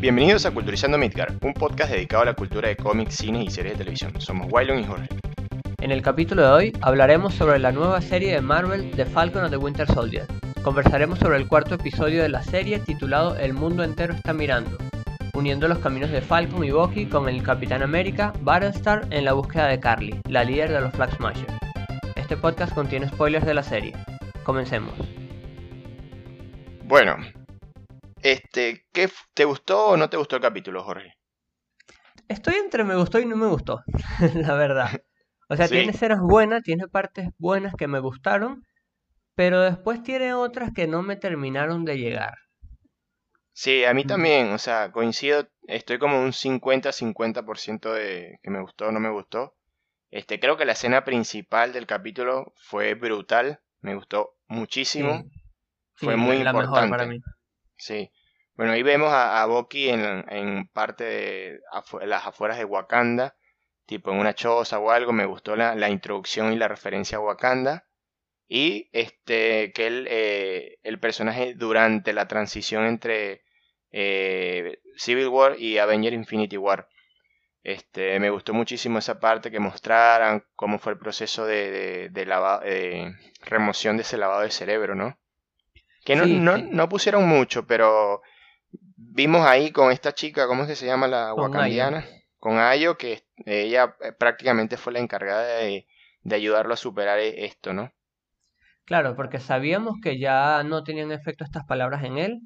Bienvenidos 0.00 0.46
a 0.46 0.52
Culturizando 0.52 0.96
Midgar, 0.96 1.34
un 1.42 1.52
podcast 1.54 1.90
dedicado 1.90 2.22
a 2.22 2.26
la 2.26 2.34
cultura 2.34 2.68
de 2.68 2.76
cómics, 2.76 3.16
cines 3.16 3.44
y 3.44 3.50
series 3.50 3.74
de 3.74 3.78
televisión. 3.78 4.12
Somos 4.20 4.46
Wylon 4.48 4.78
y 4.78 4.84
Jorge. 4.84 5.08
En 5.80 5.90
el 5.90 6.02
capítulo 6.02 6.42
de 6.42 6.48
hoy 6.50 6.72
hablaremos 6.82 7.34
sobre 7.34 7.58
la 7.58 7.72
nueva 7.72 8.00
serie 8.00 8.32
de 8.32 8.40
Marvel 8.40 8.92
The 8.92 9.06
Falcon 9.06 9.42
and 9.42 9.50
the 9.50 9.56
Winter 9.56 9.88
Soldier. 9.88 10.24
Conversaremos 10.62 11.18
sobre 11.18 11.36
el 11.38 11.48
cuarto 11.48 11.74
episodio 11.74 12.22
de 12.22 12.28
la 12.28 12.44
serie 12.44 12.78
titulado 12.78 13.36
El 13.38 13.54
mundo 13.54 13.82
entero 13.82 14.14
está 14.14 14.32
mirando, 14.32 14.78
uniendo 15.34 15.66
los 15.66 15.78
caminos 15.78 16.12
de 16.12 16.20
Falcon 16.20 16.62
y 16.62 16.70
Bucky 16.70 17.06
con 17.06 17.28
el 17.28 17.42
Capitán 17.42 17.82
América, 17.82 18.32
Battlestar 18.42 19.08
en 19.10 19.24
la 19.24 19.32
búsqueda 19.32 19.66
de 19.66 19.80
Carly, 19.80 20.20
la 20.28 20.44
líder 20.44 20.70
de 20.70 20.80
los 20.80 20.92
Flag 20.92 21.12
Smashers. 21.16 21.52
Este 22.14 22.36
podcast 22.36 22.72
contiene 22.72 23.08
spoilers 23.08 23.44
de 23.44 23.54
la 23.54 23.64
serie. 23.64 23.94
Comencemos. 24.44 24.94
Bueno, 26.84 27.16
este, 28.22 28.86
¿qué 28.92 29.10
te 29.34 29.44
gustó 29.44 29.88
o 29.88 29.96
no 29.96 30.08
te 30.10 30.16
gustó 30.16 30.36
el 30.36 30.42
capítulo, 30.42 30.82
Jorge? 30.82 31.14
Estoy 32.28 32.56
entre 32.56 32.84
me 32.84 32.96
gustó 32.96 33.18
y 33.18 33.26
no 33.26 33.36
me 33.36 33.46
gustó, 33.46 33.82
la 34.34 34.54
verdad. 34.54 35.02
O 35.48 35.56
sea, 35.56 35.68
tiene 35.68 35.92
escenas 35.92 36.20
buenas, 36.20 36.62
tiene 36.62 36.88
partes 36.88 37.30
buenas 37.38 37.74
que 37.74 37.88
me 37.88 38.00
gustaron, 38.00 38.66
pero 39.34 39.62
después 39.62 40.02
tiene 40.02 40.34
otras 40.34 40.72
que 40.74 40.86
no 40.86 41.02
me 41.02 41.16
terminaron 41.16 41.84
de 41.84 41.96
llegar. 41.96 42.34
Sí, 43.52 43.84
a 43.84 43.94
mí 43.94 44.04
también, 44.04 44.52
o 44.52 44.58
sea, 44.58 44.92
coincido, 44.92 45.48
estoy 45.66 45.98
como 45.98 46.20
un 46.20 46.32
50-50% 46.32 47.92
de 47.92 48.38
que 48.42 48.50
me 48.50 48.60
gustó 48.60 48.88
o 48.88 48.92
no 48.92 49.00
me 49.00 49.10
gustó. 49.10 49.56
Este, 50.10 50.38
creo 50.38 50.56
que 50.56 50.64
la 50.64 50.72
escena 50.72 51.04
principal 51.04 51.72
del 51.72 51.86
capítulo 51.86 52.52
fue 52.56 52.94
brutal, 52.94 53.60
me 53.80 53.94
gustó 53.94 54.36
muchísimo. 54.46 55.24
fue 55.94 56.16
muy 56.16 56.42
la 56.42 56.50
importante. 56.50 56.82
Mejor 56.82 56.90
para 56.90 57.06
mí. 57.06 57.20
Sí. 57.78 58.10
Bueno, 58.56 58.72
ahí 58.72 58.82
vemos 58.82 59.10
a, 59.12 59.40
a 59.42 59.46
Bucky 59.46 59.88
en, 59.90 60.24
en, 60.28 60.68
parte 60.68 61.04
de 61.04 61.60
las 62.06 62.26
afueras 62.26 62.58
de 62.58 62.64
Wakanda, 62.64 63.36
tipo 63.86 64.10
en 64.10 64.18
una 64.18 64.34
choza 64.34 64.78
o 64.80 64.90
algo. 64.90 65.12
Me 65.12 65.26
gustó 65.26 65.56
la, 65.56 65.74
la 65.76 65.88
introducción 65.90 66.52
y 66.52 66.56
la 66.56 66.68
referencia 66.68 67.18
a 67.18 67.20
Wakanda. 67.20 67.86
Y 68.48 68.88
este 68.92 69.72
que 69.74 69.86
el, 69.86 70.06
eh, 70.10 70.78
el 70.82 70.98
personaje 71.00 71.54
durante 71.54 72.12
la 72.12 72.28
transición 72.28 72.86
entre 72.86 73.42
eh, 73.92 74.78
Civil 74.96 75.28
War 75.28 75.56
y 75.58 75.78
Avenger 75.78 76.12
Infinity 76.14 76.56
War. 76.56 76.88
Este, 77.62 78.18
me 78.20 78.30
gustó 78.30 78.54
muchísimo 78.54 78.98
esa 78.98 79.20
parte 79.20 79.50
que 79.50 79.60
mostraran 79.60 80.44
cómo 80.56 80.78
fue 80.78 80.92
el 80.92 80.98
proceso 80.98 81.46
de, 81.46 81.70
de, 82.10 82.10
de 82.10 83.14
remoción 83.42 83.96
de 83.96 84.02
ese 84.02 84.16
lavado 84.18 84.42
de 84.42 84.50
cerebro, 84.50 84.94
¿no? 84.94 85.18
Que 86.08 86.16
no, 86.16 86.24
no, 86.24 86.56
no, 86.56 86.88
pusieron 86.88 87.28
mucho, 87.28 87.66
pero 87.66 88.22
vimos 88.96 89.46
ahí 89.46 89.72
con 89.72 89.92
esta 89.92 90.14
chica, 90.14 90.46
¿cómo 90.46 90.62
es 90.62 90.68
que 90.68 90.74
se 90.74 90.86
llama 90.86 91.06
la 91.06 91.34
wakandiana? 91.34 92.02
Con 92.38 92.56
Ayo, 92.56 92.96
que 92.96 93.24
ella 93.44 93.94
eh, 94.00 94.12
prácticamente 94.12 94.78
fue 94.78 94.94
la 94.94 95.00
encargada 95.00 95.58
de, 95.58 95.86
de 96.22 96.34
ayudarlo 96.34 96.72
a 96.72 96.78
superar 96.78 97.18
e, 97.18 97.44
esto, 97.44 97.74
¿no? 97.74 97.92
Claro, 98.86 99.16
porque 99.16 99.38
sabíamos 99.38 99.96
que 100.02 100.18
ya 100.18 100.62
no 100.64 100.82
tenían 100.82 101.12
efecto 101.12 101.44
estas 101.44 101.66
palabras 101.66 102.02
en 102.02 102.16
él, 102.16 102.40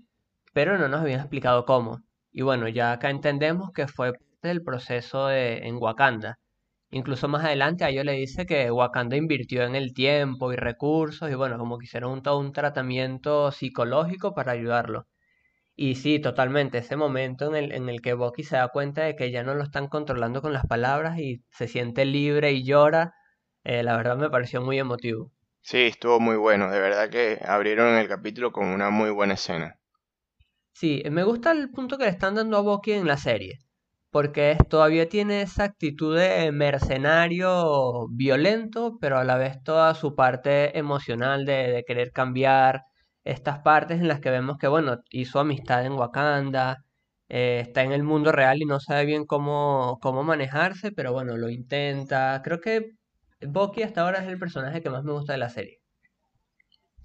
pero 0.52 0.77
no 0.77 0.88
nos 0.88 1.02
habían 1.02 1.20
explicado 1.20 1.64
cómo. 1.64 2.00
Y 2.33 2.42
bueno, 2.42 2.66
ya 2.66 2.90
acá 2.90 3.10
entendemos 3.10 3.70
que 3.72 3.86
fue 3.86 4.14
del 4.42 4.64
proceso 4.64 5.28
de, 5.28 5.58
en 5.58 5.77
Wakanda. 5.77 6.40
Incluso 6.94 7.26
más 7.26 7.42
adelante 7.42 7.84
a 7.84 7.88
ellos 7.88 8.04
le 8.04 8.12
dice 8.12 8.44
que 8.44 8.70
Wakanda 8.70 9.16
invirtió 9.16 9.64
en 9.64 9.74
el 9.74 9.94
tiempo 9.94 10.52
y 10.52 10.56
recursos 10.56 11.30
y 11.30 11.34
bueno, 11.34 11.56
como 11.56 11.78
que 11.78 11.86
hicieron 11.86 12.12
un, 12.12 12.22
todo 12.22 12.38
un 12.38 12.52
tratamiento 12.52 13.50
psicológico 13.50 14.34
para 14.34 14.52
ayudarlo. 14.52 15.06
Y 15.74 15.94
sí, 15.94 16.18
totalmente, 16.18 16.78
ese 16.78 16.96
momento 16.96 17.48
en 17.48 17.56
el, 17.56 17.72
en 17.72 17.88
el 17.88 18.02
que 18.02 18.12
Bucky 18.12 18.44
se 18.44 18.56
da 18.56 18.68
cuenta 18.68 19.04
de 19.04 19.16
que 19.16 19.30
ya 19.30 19.42
no 19.42 19.54
lo 19.54 19.64
están 19.64 19.88
controlando 19.88 20.42
con 20.42 20.52
las 20.52 20.66
palabras 20.66 21.18
y 21.18 21.42
se 21.50 21.66
siente 21.66 22.04
libre 22.04 22.52
y 22.52 22.62
llora, 22.62 23.14
eh, 23.64 23.82
la 23.82 23.96
verdad 23.96 24.18
me 24.18 24.28
pareció 24.28 24.61
muy 24.61 24.78
emotivo. 24.78 25.33
Sí, 25.62 25.78
estuvo 25.78 26.20
muy 26.20 26.36
bueno, 26.36 26.70
de 26.70 26.78
verdad 26.78 27.08
que 27.08 27.38
abrieron 27.42 27.96
el 27.96 28.06
capítulo 28.06 28.52
con 28.52 28.67
una 28.67 28.90
muy 28.90 29.08
buena 29.08 29.33
escena. 29.33 29.78
Sí, 30.74 31.02
me 31.11 31.24
gusta 31.24 31.52
el 31.52 31.70
punto 31.70 31.96
que 31.96 32.05
le 32.05 32.11
están 32.11 32.34
dando 32.34 32.58
a 32.58 32.61
Bucky 32.61 32.92
en 32.92 33.06
la 33.06 33.17
serie 33.17 33.61
porque 34.12 34.58
todavía 34.68 35.08
tiene 35.08 35.42
esa 35.42 35.64
actitud 35.64 36.17
de 36.17 36.52
mercenario 36.52 38.08
violento, 38.11 38.98
pero 39.00 39.18
a 39.18 39.24
la 39.24 39.39
vez 39.39 39.62
toda 39.64 39.95
su 39.95 40.14
parte 40.14 40.78
emocional 40.78 41.46
de, 41.46 41.83
querer 41.86 42.12
cambiar 42.12 42.83
estas 43.24 43.61
partes 43.61 44.00
en 44.00 44.08
las 44.08 44.20
que 44.20 44.30
vemos 44.30 44.58
que, 44.58 44.68
bueno, 44.68 44.98
hizo 45.11 45.40
amistad 45.40 45.86
en 45.86 45.95
Wakanda, 45.95 46.84
eh, 47.28 47.61
está 47.62 47.83
en 47.84 47.92
el 47.92 48.02
mundo 48.05 48.33
real 48.33 48.58
y 48.62 48.67
no 48.67 48.80
sabe 48.80 49.06
bien 49.06 49.24
cómo, 49.27 49.98
cómo 50.02 50.23
manejarse, 50.24 50.92
pero 50.92 51.12
bueno, 51.12 51.36
lo 51.39 51.48
intenta. 51.50 52.42
Creo 52.44 52.61
que 52.61 52.92
Bucky 53.40 53.83
hasta 53.83 54.02
ahora 54.02 54.20
es 54.23 54.29
el 54.29 54.39
personaje 54.39 54.83
que 54.83 54.90
más 54.90 55.05
me 55.05 55.12
gusta 55.12 55.33
de 55.33 55.39
la 55.39 55.48
serie. 55.50 55.81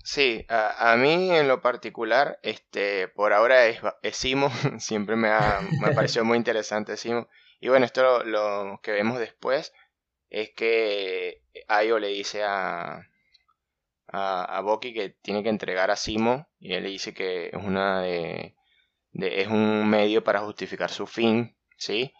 Sí, 0.09 0.45
a, 0.47 0.95
mí 0.97 1.35
en 1.35 1.49
lo 1.49 1.61
particular, 1.61 2.39
este, 2.41 3.09
por 3.09 3.33
ahora 3.33 3.65
es, 3.65 3.81
Simo, 4.13 4.49
siempre 4.79 5.17
me 5.17 5.27
ha, 5.27 5.59
me 5.81 5.91
parecido 5.93 6.23
muy 6.23 6.37
interesante 6.37 6.95
Simo. 6.95 7.27
Y 7.59 7.67
bueno, 7.67 7.85
esto 7.85 8.23
lo, 8.23 8.79
que 8.81 8.93
vemos 8.93 9.19
después 9.19 9.73
es 10.29 10.51
que 10.55 11.41
Ayo 11.67 11.99
le 11.99 12.07
dice 12.07 12.41
a, 12.45 13.05
a, 14.07 14.57
a 14.57 14.61
Boki 14.61 14.93
que 14.93 15.09
tiene 15.09 15.43
que 15.43 15.49
entregar 15.49 15.91
a 15.91 15.97
Simo 15.97 16.47
y 16.57 16.73
él 16.73 16.83
le 16.83 16.89
dice 16.89 17.13
que 17.13 17.47
es 17.47 17.55
una 17.61 18.01
de, 18.01 18.55
es 19.11 19.47
un 19.49 19.89
medio 19.89 20.23
para 20.23 20.39
justificar 20.39 20.89
su 20.89 21.05
fin, 21.05 21.57
¿sí? 21.75 22.13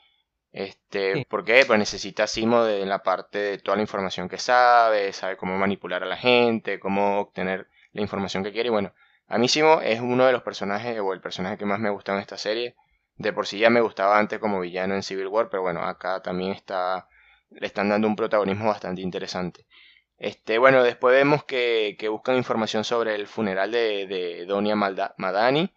Este, 0.51 1.25
¿Por 1.29 1.45
qué? 1.45 1.63
Pues 1.65 1.79
necesita 1.79 2.27
Simo 2.27 2.65
de 2.65 2.85
la 2.85 3.01
parte 3.01 3.39
de 3.39 3.57
toda 3.59 3.77
la 3.77 3.83
información 3.83 4.27
que 4.27 4.39
sabe, 4.39 5.13
sabe 5.13 5.37
cómo 5.37 5.57
manipular 5.57 6.03
a 6.03 6.07
la 6.07 6.17
gente, 6.17 6.81
cómo 6.81 7.21
obtener 7.21 7.69
la 7.93 8.01
información 8.01 8.43
que 8.43 8.51
quiere. 8.51 8.67
Y 8.67 8.71
bueno, 8.71 8.93
a 9.27 9.37
mí 9.37 9.47
Simo 9.47 9.81
es 9.81 9.99
uno 9.99 10.25
de 10.25 10.31
los 10.31 10.43
personajes, 10.43 10.99
o 10.99 11.13
el 11.13 11.21
personaje 11.21 11.57
que 11.57 11.65
más 11.65 11.79
me 11.79 11.89
gusta 11.89 12.13
en 12.13 12.19
esta 12.19 12.37
serie. 12.37 12.75
De 13.15 13.33
por 13.33 13.47
sí 13.47 13.59
ya 13.59 13.69
me 13.69 13.81
gustaba 13.81 14.19
antes 14.19 14.39
como 14.39 14.59
villano 14.59 14.95
en 14.95 15.03
Civil 15.03 15.27
War, 15.27 15.49
pero 15.49 15.63
bueno, 15.63 15.83
acá 15.83 16.21
también 16.21 16.51
está, 16.51 17.07
le 17.49 17.65
están 17.65 17.89
dando 17.89 18.07
un 18.07 18.15
protagonismo 18.15 18.67
bastante 18.67 19.01
interesante. 19.01 19.65
Este, 20.17 20.57
bueno, 20.57 20.83
después 20.83 21.13
vemos 21.13 21.43
que, 21.43 21.95
que 21.99 22.09
buscan 22.09 22.37
información 22.37 22.83
sobre 22.83 23.15
el 23.15 23.27
funeral 23.27 23.71
de, 23.71 24.07
de 24.07 24.45
Donia 24.45 24.75
Madani, 24.75 25.71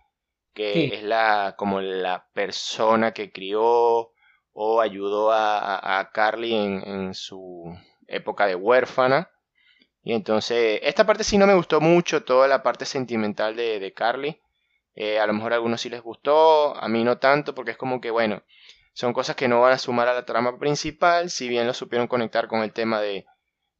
que 0.54 0.94
es 0.94 1.02
la, 1.02 1.54
como 1.56 1.80
la 1.80 2.28
persona 2.32 3.12
que 3.12 3.32
crió 3.32 4.12
o 4.52 4.80
ayudó 4.80 5.30
a, 5.30 6.00
a, 6.00 6.10
Carly 6.10 6.54
en, 6.54 6.82
en, 6.86 7.14
su 7.14 7.64
época 8.06 8.46
de 8.46 8.54
huérfana. 8.54 9.30
Y 10.02 10.14
entonces, 10.14 10.80
esta 10.82 11.06
parte 11.06 11.24
sí 11.24 11.38
no 11.38 11.46
me 11.46 11.54
gustó 11.54 11.80
mucho, 11.80 12.24
toda 12.24 12.48
la 12.48 12.62
parte 12.62 12.84
sentimental 12.86 13.56
de, 13.56 13.78
de 13.78 13.92
Carly. 13.92 14.40
Eh, 14.94 15.18
a 15.18 15.26
lo 15.26 15.32
mejor 15.32 15.52
a 15.52 15.56
algunos 15.56 15.80
sí 15.80 15.88
les 15.88 16.02
gustó, 16.02 16.76
a 16.76 16.88
mí 16.88 17.04
no 17.04 17.18
tanto, 17.18 17.54
porque 17.54 17.72
es 17.72 17.76
como 17.76 18.00
que, 18.00 18.10
bueno, 18.10 18.42
son 18.92 19.12
cosas 19.12 19.36
que 19.36 19.48
no 19.48 19.60
van 19.60 19.72
a 19.72 19.78
sumar 19.78 20.08
a 20.08 20.14
la 20.14 20.26
trama 20.26 20.58
principal, 20.58 21.30
si 21.30 21.48
bien 21.48 21.66
lo 21.66 21.74
supieron 21.74 22.08
conectar 22.08 22.48
con 22.48 22.62
el 22.62 22.72
tema 22.72 23.00
de 23.00 23.26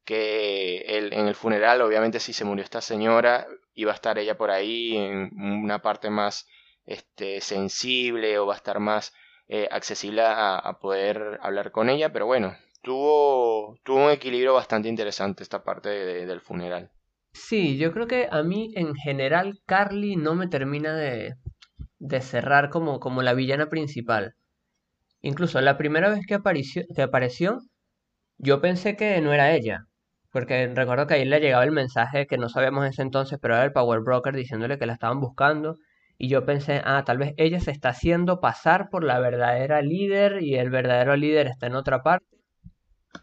que 0.05 0.79
el, 0.97 1.13
en 1.13 1.27
el 1.27 1.35
funeral, 1.35 1.81
obviamente 1.81 2.19
si 2.19 2.33
se 2.33 2.45
murió 2.45 2.63
esta 2.63 2.81
señora, 2.81 3.47
iba 3.73 3.91
a 3.91 3.95
estar 3.95 4.17
ella 4.17 4.37
por 4.37 4.51
ahí 4.51 4.97
en 4.97 5.31
una 5.37 5.81
parte 5.81 6.09
más 6.09 6.47
este, 6.85 7.41
sensible 7.41 8.37
o 8.39 8.47
va 8.47 8.53
a 8.55 8.57
estar 8.57 8.79
más 8.79 9.13
eh, 9.47 9.67
accesible 9.71 10.21
a, 10.21 10.57
a 10.57 10.79
poder 10.79 11.39
hablar 11.41 11.71
con 11.71 11.89
ella, 11.89 12.11
pero 12.11 12.25
bueno, 12.25 12.55
tuvo, 12.81 13.77
tuvo 13.83 14.05
un 14.05 14.11
equilibrio 14.11 14.53
bastante 14.53 14.89
interesante 14.89 15.43
esta 15.43 15.63
parte 15.63 15.89
del 15.89 16.41
funeral. 16.41 16.91
Sí, 17.33 17.77
yo 17.77 17.91
creo 17.91 18.07
que 18.07 18.27
a 18.31 18.41
mí 18.43 18.71
en 18.75 18.95
general 18.95 19.59
Carly 19.65 20.15
no 20.15 20.35
me 20.35 20.47
termina 20.47 20.95
de, 20.95 21.35
de 21.99 22.21
cerrar 22.21 22.69
como, 22.69 22.99
como 22.99 23.21
la 23.23 23.33
villana 23.33 23.69
principal. 23.69 24.35
Incluso 25.21 25.61
la 25.61 25.77
primera 25.77 26.09
vez 26.09 26.25
que 26.27 26.35
apareció, 26.35 26.83
que 26.95 27.01
apareció, 27.03 27.59
yo 28.37 28.61
pensé 28.61 28.95
que 28.97 29.21
no 29.21 29.33
era 29.33 29.53
ella. 29.55 29.85
Porque 30.31 30.67
recuerdo 30.75 31.07
que 31.07 31.15
ahí 31.15 31.25
le 31.25 31.39
llegaba 31.41 31.63
el 31.65 31.71
mensaje 31.71 32.27
que 32.27 32.37
no 32.37 32.49
sabíamos 32.49 32.85
en 32.85 32.91
ese 32.91 33.03
entonces, 33.03 33.39
pero 33.41 33.55
era 33.55 33.65
el 33.65 33.73
Power 33.73 34.01
Broker 34.01 34.35
diciéndole 34.35 34.79
que 34.79 34.85
la 34.87 34.93
estaban 34.93 35.19
buscando. 35.21 35.77
Y 36.17 36.29
yo 36.29 36.45
pensé, 36.45 36.81
ah, 36.85 37.03
tal 37.05 37.17
vez 37.19 37.33
ella 37.37 37.59
se 37.59 37.71
está 37.71 37.89
haciendo 37.89 38.41
pasar 38.41 38.89
por 38.89 39.03
la 39.03 39.19
verdadera 39.19 39.81
líder 39.81 40.43
y 40.43 40.55
el 40.55 40.69
verdadero 40.69 41.15
líder 41.17 41.47
está 41.47 41.67
en 41.67 41.75
otra 41.75 42.03
parte. 42.03 42.30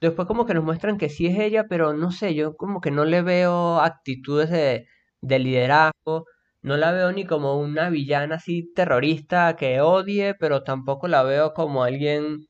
Después 0.01 0.27
como 0.29 0.47
que 0.47 0.55
nos 0.55 0.65
muestran 0.65 0.99
que 0.99 1.09
sí 1.09 1.27
es 1.27 1.39
ella, 1.39 1.67
pero 1.69 1.93
no 1.95 2.11
sé, 2.13 2.35
yo 2.35 2.57
como 2.57 2.81
que 2.81 2.91
no 2.91 3.05
le 3.05 3.23
veo 3.23 3.81
actitudes 3.81 4.51
de, 4.51 4.87
de 5.21 5.39
liderazgo, 5.39 6.27
no 6.63 6.77
la 6.77 6.93
veo 6.93 7.13
ni 7.13 7.25
como 7.27 7.59
una 7.61 7.91
villana 7.91 8.37
así 8.37 8.73
terrorista 8.75 9.57
que 9.57 9.81
odie, 9.81 10.35
pero 10.35 10.63
tampoco 10.65 11.09
la 11.09 11.23
veo 11.23 11.53
como 11.55 11.85
alguien 11.85 12.47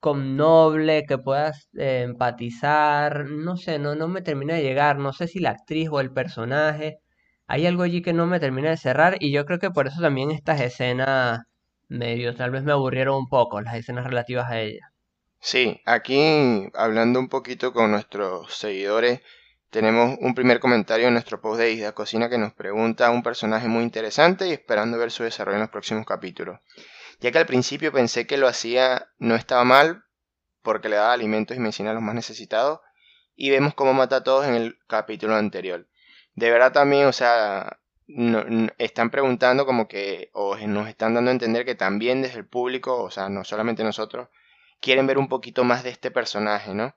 con 0.00 0.36
noble 0.36 1.04
que 1.06 1.18
puedas 1.18 1.68
eh, 1.78 2.02
empatizar, 2.04 3.26
no 3.30 3.56
sé, 3.56 3.78
no, 3.78 3.94
no 3.94 4.08
me 4.08 4.22
termina 4.22 4.54
de 4.54 4.62
llegar, 4.62 4.98
no 4.98 5.12
sé 5.12 5.28
si 5.28 5.40
la 5.40 5.50
actriz 5.50 5.88
o 5.90 6.00
el 6.00 6.12
personaje, 6.12 6.98
hay 7.46 7.66
algo 7.66 7.82
allí 7.82 8.02
que 8.02 8.12
no 8.12 8.26
me 8.26 8.40
termina 8.40 8.70
de 8.70 8.76
cerrar 8.78 9.16
y 9.20 9.32
yo 9.32 9.44
creo 9.46 9.58
que 9.58 9.70
por 9.70 9.86
eso 9.88 10.00
también 10.00 10.30
estas 10.30 10.60
escenas 10.60 11.40
medio, 11.88 12.34
tal 12.34 12.50
vez 12.50 12.62
me 12.64 12.72
aburrieron 12.72 13.16
un 13.16 13.28
poco 13.28 13.60
las 13.60 13.74
escenas 13.76 14.06
relativas 14.06 14.50
a 14.50 14.60
ella. 14.60 14.89
Sí, 15.42 15.80
aquí 15.86 16.70
hablando 16.74 17.18
un 17.18 17.30
poquito 17.30 17.72
con 17.72 17.90
nuestros 17.90 18.54
seguidores, 18.54 19.22
tenemos 19.70 20.18
un 20.20 20.34
primer 20.34 20.60
comentario 20.60 21.06
en 21.08 21.14
nuestro 21.14 21.40
post 21.40 21.60
de 21.60 21.72
Isla 21.72 21.92
Cocina 21.92 22.28
que 22.28 22.36
nos 22.36 22.52
pregunta 22.52 23.10
un 23.10 23.22
personaje 23.22 23.66
muy 23.66 23.82
interesante 23.82 24.46
y 24.46 24.52
esperando 24.52 24.98
ver 24.98 25.10
su 25.10 25.22
desarrollo 25.22 25.56
en 25.56 25.62
los 25.62 25.70
próximos 25.70 26.04
capítulos. 26.04 26.60
Ya 27.20 27.32
que 27.32 27.38
al 27.38 27.46
principio 27.46 27.90
pensé 27.90 28.26
que 28.26 28.36
lo 28.36 28.48
hacía 28.48 29.08
no 29.18 29.34
estaba 29.34 29.64
mal 29.64 30.04
porque 30.62 30.90
le 30.90 30.96
daba 30.96 31.14
alimentos 31.14 31.56
y 31.56 31.60
medicina 31.60 31.92
a 31.92 31.94
los 31.94 32.02
más 32.02 32.14
necesitados 32.14 32.80
y 33.34 33.48
vemos 33.48 33.72
cómo 33.72 33.94
mata 33.94 34.16
a 34.16 34.24
todos 34.24 34.46
en 34.46 34.54
el 34.54 34.78
capítulo 34.88 35.36
anterior. 35.36 35.88
De 36.34 36.50
verdad 36.50 36.72
también, 36.72 37.06
o 37.06 37.12
sea, 37.12 37.78
están 38.76 39.10
preguntando 39.10 39.64
como 39.64 39.88
que, 39.88 40.28
o 40.34 40.54
nos 40.56 40.86
están 40.86 41.14
dando 41.14 41.30
a 41.30 41.32
entender 41.32 41.64
que 41.64 41.74
también 41.74 42.20
desde 42.20 42.40
el 42.40 42.46
público, 42.46 43.02
o 43.02 43.10
sea, 43.10 43.30
no 43.30 43.44
solamente 43.44 43.84
nosotros, 43.84 44.28
quieren 44.80 45.06
ver 45.06 45.18
un 45.18 45.28
poquito 45.28 45.64
más 45.64 45.84
de 45.84 45.90
este 45.90 46.10
personaje, 46.10 46.74
¿no? 46.74 46.94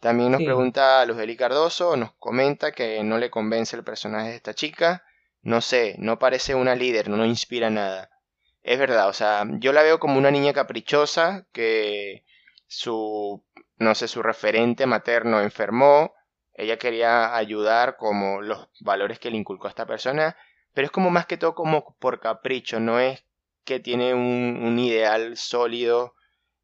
También 0.00 0.32
nos 0.32 0.42
pregunta 0.42 1.04
Luz 1.04 1.18
Eli 1.18 1.36
Cardoso, 1.36 1.94
nos 1.96 2.12
comenta 2.14 2.72
que 2.72 3.02
no 3.04 3.18
le 3.18 3.30
convence 3.30 3.76
el 3.76 3.84
personaje 3.84 4.30
de 4.30 4.36
esta 4.36 4.54
chica. 4.54 5.04
No 5.42 5.60
sé, 5.60 5.94
no 5.98 6.18
parece 6.18 6.54
una 6.54 6.74
líder, 6.74 7.10
no 7.10 7.24
inspira 7.26 7.68
nada. 7.68 8.10
Es 8.62 8.78
verdad, 8.78 9.08
o 9.08 9.12
sea, 9.12 9.44
yo 9.58 9.72
la 9.72 9.82
veo 9.82 10.00
como 10.00 10.18
una 10.18 10.30
niña 10.30 10.54
caprichosa 10.54 11.46
que 11.52 12.24
su, 12.66 13.44
no 13.76 13.94
sé, 13.94 14.08
su 14.08 14.22
referente 14.22 14.86
materno 14.86 15.40
enfermó. 15.40 16.14
Ella 16.54 16.78
quería 16.78 17.36
ayudar 17.36 17.96
como 17.96 18.40
los 18.40 18.68
valores 18.80 19.18
que 19.18 19.30
le 19.30 19.36
inculcó 19.36 19.66
a 19.66 19.70
esta 19.70 19.86
persona, 19.86 20.36
pero 20.72 20.86
es 20.86 20.90
como 20.92 21.10
más 21.10 21.26
que 21.26 21.36
todo 21.36 21.54
como 21.54 21.96
por 21.98 22.20
capricho, 22.20 22.80
no 22.80 23.00
es 23.00 23.24
que 23.64 23.80
tiene 23.80 24.14
un, 24.14 24.60
un 24.62 24.78
ideal 24.78 25.36
sólido, 25.36 26.14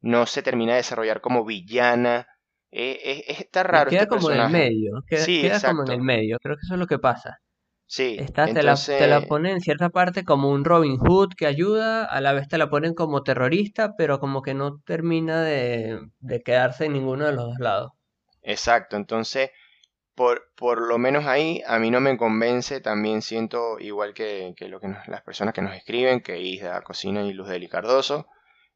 no 0.01 0.25
se 0.25 0.41
termina 0.43 0.73
de 0.73 0.77
desarrollar 0.77 1.21
como 1.21 1.45
villana 1.45 2.27
eh, 2.71 2.99
eh, 3.03 3.23
está 3.39 3.63
raro. 3.63 3.89
Queda 3.89 4.03
este 4.03 4.15
como 4.15 4.31
en 4.31 4.39
el 4.39 4.49
medio. 4.49 5.03
Queda, 5.07 5.21
sí, 5.21 5.41
queda 5.41 5.61
como 5.61 5.83
en 5.83 5.91
el 5.91 6.01
medio. 6.01 6.37
Creo 6.41 6.55
que 6.55 6.61
eso 6.63 6.73
es 6.73 6.79
lo 6.79 6.87
que 6.87 6.99
pasa. 6.99 7.39
Sí, 7.89 8.17
Está, 8.19 8.45
te, 8.45 8.63
la, 8.63 8.75
te 8.75 9.07
la 9.07 9.21
pone 9.21 9.49
en 9.49 9.61
cierta 9.61 9.89
parte 9.89 10.25
como 10.25 10.51
un 10.51 10.65
Robin 10.65 10.97
Hood 10.97 11.29
que 11.37 11.47
ayuda, 11.47 12.03
a 12.03 12.19
la 12.19 12.33
vez 12.33 12.49
te 12.49 12.57
la 12.57 12.69
ponen 12.69 12.93
como 12.93 13.23
terrorista, 13.23 13.95
pero 13.95 14.19
como 14.19 14.41
que 14.41 14.53
no 14.53 14.81
termina 14.81 15.41
de, 15.41 15.97
de 16.19 16.41
quedarse 16.41 16.85
en 16.85 16.93
ninguno 16.93 17.25
de 17.25 17.31
los 17.31 17.45
dos 17.45 17.59
lados. 17.59 17.93
Exacto, 18.41 18.97
entonces, 18.97 19.51
por, 20.15 20.51
por 20.57 20.85
lo 20.85 20.97
menos 20.97 21.27
ahí, 21.27 21.63
a 21.65 21.79
mí 21.79 21.89
no 21.89 22.01
me 22.01 22.17
convence, 22.17 22.81
también 22.81 23.21
siento, 23.21 23.79
igual 23.79 24.13
que, 24.13 24.53
que 24.57 24.67
lo 24.67 24.81
que 24.81 24.93
las 25.07 25.21
personas 25.21 25.53
que 25.53 25.61
nos 25.61 25.73
escriben, 25.73 26.19
que 26.19 26.41
Isda 26.41 26.81
Cocina 26.81 27.21
y 27.23 27.31
Luz 27.31 27.47
de 27.47 27.69
Cardoso, 27.69 28.27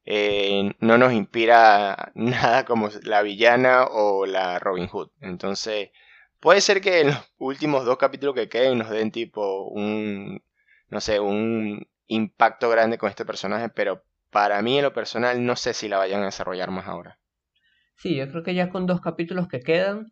eh, 0.04 0.72
no 0.80 0.98
nos 0.98 1.12
inspira 1.12 2.12
nada 2.14 2.64
como 2.64 2.88
la 3.04 3.22
villana 3.22 3.84
o 3.84 4.26
la 4.26 4.58
Robin 4.58 4.88
Hood. 4.88 5.10
Entonces, 5.20 5.90
puede 6.40 6.60
ser 6.60 6.80
que 6.80 7.00
en 7.00 7.08
los 7.08 7.32
últimos 7.38 7.84
dos 7.84 7.98
capítulos 7.98 8.34
que 8.34 8.48
queden 8.48 8.78
nos 8.78 8.90
den 8.90 9.10
tipo 9.12 9.64
un, 9.68 10.42
no 10.88 11.00
sé, 11.00 11.20
un 11.20 11.86
impacto 12.06 12.68
grande 12.68 12.98
con 12.98 13.08
este 13.10 13.24
personaje, 13.24 13.68
pero 13.68 14.04
para 14.30 14.60
mí 14.62 14.78
en 14.78 14.84
lo 14.84 14.92
personal 14.92 15.44
no 15.44 15.56
sé 15.56 15.74
si 15.74 15.88
la 15.88 15.98
vayan 15.98 16.22
a 16.22 16.26
desarrollar 16.26 16.70
más 16.70 16.86
ahora. 16.86 17.18
Sí, 17.96 18.16
yo 18.16 18.28
creo 18.28 18.42
que 18.42 18.54
ya 18.54 18.70
con 18.70 18.86
dos 18.86 19.00
capítulos 19.00 19.46
que 19.48 19.60
quedan 19.60 20.10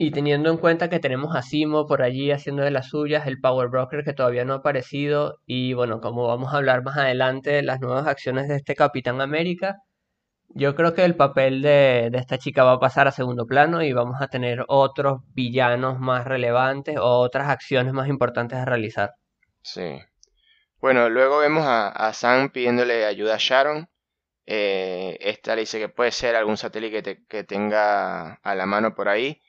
y 0.00 0.12
teniendo 0.12 0.48
en 0.50 0.58
cuenta 0.58 0.88
que 0.88 1.00
tenemos 1.00 1.34
a 1.34 1.42
Simo 1.42 1.86
por 1.86 2.02
allí 2.02 2.30
haciendo 2.30 2.62
de 2.62 2.70
las 2.70 2.88
suyas, 2.88 3.26
el 3.26 3.40
Power 3.40 3.68
Broker 3.68 4.04
que 4.04 4.12
todavía 4.12 4.44
no 4.44 4.52
ha 4.52 4.56
aparecido, 4.58 5.38
y 5.44 5.72
bueno, 5.72 6.00
como 6.00 6.28
vamos 6.28 6.54
a 6.54 6.58
hablar 6.58 6.84
más 6.84 6.96
adelante 6.96 7.50
de 7.50 7.62
las 7.62 7.80
nuevas 7.80 8.06
acciones 8.06 8.46
de 8.46 8.56
este 8.56 8.76
Capitán 8.76 9.20
América, 9.20 9.78
yo 10.50 10.76
creo 10.76 10.94
que 10.94 11.04
el 11.04 11.16
papel 11.16 11.62
de, 11.62 12.10
de 12.12 12.18
esta 12.18 12.38
chica 12.38 12.62
va 12.62 12.74
a 12.74 12.78
pasar 12.78 13.08
a 13.08 13.12
segundo 13.12 13.44
plano 13.44 13.82
y 13.82 13.92
vamos 13.92 14.22
a 14.22 14.28
tener 14.28 14.64
otros 14.68 15.22
villanos 15.34 15.98
más 15.98 16.24
relevantes 16.24 16.96
o 16.96 17.18
otras 17.18 17.48
acciones 17.48 17.92
más 17.92 18.08
importantes 18.08 18.56
a 18.56 18.64
realizar. 18.64 19.10
Sí. 19.62 19.98
Bueno, 20.80 21.10
luego 21.10 21.38
vemos 21.38 21.64
a, 21.66 22.12
Sam 22.14 22.50
pidiéndole 22.50 23.04
ayuda 23.04 23.34
a 23.34 23.38
Sharon. 23.38 23.88
Eh, 24.46 25.18
esta 25.20 25.56
le 25.56 25.62
dice 25.62 25.80
que 25.80 25.88
puede 25.88 26.12
ser 26.12 26.36
algún 26.36 26.56
satélite 26.56 27.24
que 27.28 27.44
tenga 27.44 28.34
a 28.34 28.54
la 28.54 28.64
mano 28.64 28.94
por 28.94 29.08
ahí 29.08 29.42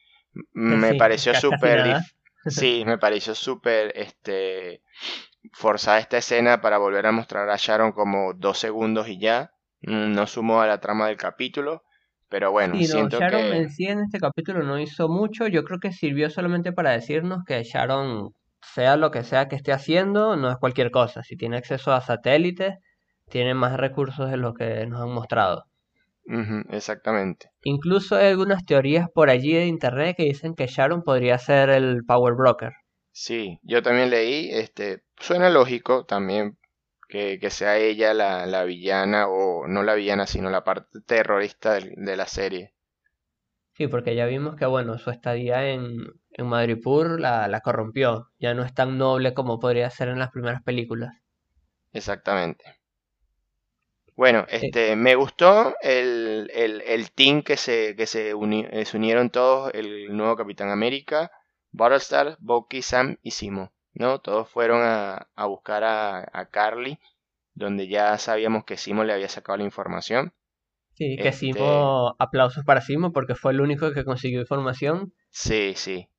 me 0.53 0.95
pareció 0.95 1.33
súper 1.33 1.97
sí 2.45 2.83
me 2.85 2.97
pareció 2.97 3.35
súper 3.35 3.91
este 3.95 4.81
forzada 5.53 5.99
esta 5.99 6.17
escena 6.17 6.61
para 6.61 6.77
volver 6.77 7.05
a 7.05 7.11
mostrar 7.11 7.49
a 7.49 7.55
Sharon 7.57 7.91
como 7.91 8.33
dos 8.33 8.59
segundos 8.59 9.07
y 9.07 9.19
ya. 9.19 9.51
No 9.81 10.27
sumó 10.27 10.61
a 10.61 10.67
la 10.67 10.81
trama 10.81 11.07
del 11.07 11.15
capítulo 11.15 11.83
pero 12.29 12.51
bueno 12.51 12.75
siento 12.75 13.19
Sharon 13.19 13.41
que 13.41 13.57
en 13.57 13.69
sí 13.69 13.85
en 13.87 14.01
este 14.01 14.19
capítulo 14.19 14.63
no 14.63 14.79
hizo 14.79 15.09
mucho. 15.09 15.47
Yo 15.47 15.63
creo 15.63 15.79
que 15.79 15.91
sirvió 15.91 16.29
solamente 16.29 16.71
para 16.71 16.91
decirnos 16.91 17.43
que 17.45 17.63
Sharon 17.63 18.31
sea 18.61 18.97
lo 18.97 19.09
que 19.09 19.23
sea 19.23 19.47
que 19.47 19.55
esté 19.55 19.71
haciendo 19.71 20.35
no 20.35 20.51
es 20.51 20.57
cualquier 20.57 20.91
cosa. 20.91 21.23
Si 21.23 21.35
tiene 21.35 21.57
acceso 21.57 21.91
a 21.91 22.01
satélites 22.01 22.75
tiene 23.29 23.53
más 23.53 23.77
recursos 23.77 24.29
de 24.29 24.37
lo 24.37 24.53
que 24.53 24.85
nos 24.85 25.01
han 25.01 25.11
mostrado 25.11 25.65
exactamente. 26.69 27.51
Incluso 27.63 28.15
hay 28.15 28.27
algunas 28.27 28.65
teorías 28.65 29.09
por 29.09 29.29
allí 29.29 29.53
de 29.53 29.65
internet 29.65 30.15
que 30.17 30.23
dicen 30.23 30.55
que 30.55 30.67
Sharon 30.67 31.03
podría 31.03 31.37
ser 31.37 31.69
el 31.69 32.03
Power 32.05 32.35
Broker. 32.35 32.73
Sí, 33.11 33.59
yo 33.63 33.81
también 33.81 34.09
leí, 34.09 34.49
este, 34.51 35.03
suena 35.17 35.49
lógico 35.49 36.05
también 36.05 36.57
que, 37.09 37.49
sea 37.49 37.77
ella 37.77 38.13
la, 38.13 38.63
villana, 38.63 39.27
o 39.27 39.67
no 39.67 39.83
la 39.83 39.95
villana, 39.95 40.27
sino 40.27 40.49
la 40.49 40.63
parte 40.63 40.99
terrorista 41.05 41.73
de, 41.73 42.15
la 42.15 42.27
serie. 42.27 42.75
Sí, 43.73 43.87
porque 43.87 44.15
ya 44.15 44.25
vimos 44.25 44.55
que, 44.55 44.65
bueno, 44.65 44.99
su 44.99 45.09
estadía 45.09 45.67
en, 45.69 45.97
en 46.31 46.49
la, 47.19 47.47
la 47.47 47.61
corrompió. 47.61 48.29
Ya 48.37 48.53
no 48.53 48.63
es 48.63 48.73
tan 48.73 48.97
noble 48.97 49.33
como 49.33 49.59
podría 49.59 49.89
ser 49.89 50.09
en 50.09 50.19
las 50.19 50.29
primeras 50.31 50.61
películas. 50.61 51.13
Exactamente. 51.91 52.78
Bueno, 54.19 54.45
este, 54.49 54.97
me 54.97 55.15
gustó 55.15 55.77
el, 55.81 56.51
el, 56.53 57.11
team 57.11 57.41
que 57.41 57.55
se, 57.55 57.95
que 57.95 58.05
se, 58.05 58.31
eh, 58.31 58.85
se, 58.85 58.97
unieron 58.97 59.29
todos, 59.29 59.73
el 59.73 60.13
nuevo 60.13 60.35
Capitán 60.35 60.71
América, 60.71 61.31
Battlestar, 61.71 62.35
Bucky, 62.41 62.81
Sam 62.81 63.15
y 63.23 63.31
Simo, 63.31 63.71
¿no? 63.93 64.19
Todos 64.19 64.49
fueron 64.49 64.81
a, 64.83 65.29
a 65.37 65.45
buscar 65.45 65.85
a, 65.85 66.29
a, 66.33 66.49
Carly, 66.49 66.99
donde 67.53 67.87
ya 67.87 68.17
sabíamos 68.17 68.65
que 68.65 68.75
Simo 68.75 69.05
le 69.05 69.13
había 69.13 69.29
sacado 69.29 69.59
la 69.59 69.63
información. 69.63 70.33
Sí, 70.95 71.15
que 71.15 71.29
este 71.29 71.53
Simo, 71.53 72.13
aplausos 72.19 72.65
para 72.65 72.81
Simo 72.81 73.13
porque 73.13 73.35
fue 73.35 73.53
el 73.53 73.61
único 73.61 73.93
que 73.93 74.03
consiguió 74.03 74.41
información. 74.41 75.13
Sí, 75.29 75.75
sí. 75.77 76.09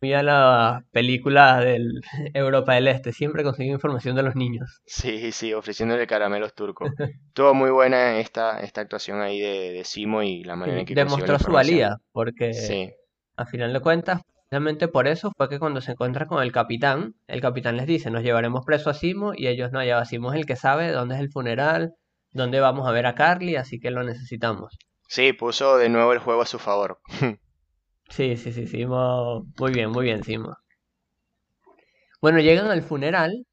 Mira 0.00 0.22
la 0.22 0.84
película 0.92 1.60
del 1.60 2.00
Europa 2.34 2.74
del 2.74 2.88
Este, 2.88 3.12
siempre 3.12 3.42
consigue 3.42 3.70
información 3.70 4.14
de 4.14 4.22
los 4.22 4.36
niños. 4.36 4.80
Sí, 4.84 5.32
sí, 5.32 5.54
ofreciéndole 5.54 6.06
caramelos 6.06 6.54
turcos. 6.54 6.90
Tuvo 7.32 7.54
muy 7.54 7.70
buena 7.70 8.18
esta, 8.18 8.60
esta 8.60 8.82
actuación 8.82 9.20
ahí 9.20 9.40
de, 9.40 9.82
Simo 9.84 10.22
y 10.22 10.44
la 10.44 10.56
manera 10.56 10.80
en 10.80 10.86
que 10.86 10.94
Demostró 10.94 11.38
su 11.38 11.50
valía, 11.50 11.96
porque 12.12 12.52
sí. 12.52 12.90
a 13.36 13.46
final 13.46 13.72
de 13.72 13.80
cuentas, 13.80 14.20
precisamente 14.34 14.88
por 14.88 15.06
eso 15.06 15.32
fue 15.36 15.48
que 15.48 15.58
cuando 15.58 15.80
se 15.80 15.92
encuentra 15.92 16.26
con 16.26 16.42
el 16.42 16.52
capitán, 16.52 17.14
el 17.26 17.40
capitán 17.40 17.76
les 17.76 17.86
dice, 17.86 18.10
nos 18.10 18.22
llevaremos 18.22 18.64
preso 18.66 18.90
a 18.90 18.94
Simo, 18.94 19.32
y 19.34 19.46
ellos 19.46 19.72
no, 19.72 19.82
ya 19.82 20.04
Simo 20.04 20.32
es 20.32 20.38
el 20.38 20.46
que 20.46 20.56
sabe 20.56 20.90
dónde 20.92 21.14
es 21.14 21.20
el 21.20 21.30
funeral, 21.30 21.92
dónde 22.32 22.60
vamos 22.60 22.86
a 22.86 22.92
ver 22.92 23.06
a 23.06 23.14
Carly, 23.14 23.56
así 23.56 23.78
que 23.78 23.90
lo 23.90 24.02
necesitamos. 24.02 24.76
Sí, 25.08 25.32
puso 25.32 25.78
de 25.78 25.88
nuevo 25.88 26.12
el 26.12 26.18
juego 26.18 26.42
a 26.42 26.46
su 26.46 26.58
favor. 26.58 26.98
Sí, 28.10 28.36
sí, 28.36 28.52
sí, 28.52 28.66
Simo. 28.66 29.44
Muy 29.58 29.72
bien, 29.72 29.90
muy 29.90 30.04
bien, 30.06 30.22
Simo. 30.24 30.56
Bueno, 32.20 32.40
llegan 32.40 32.66
al 32.70 32.82
funeral 32.82 33.46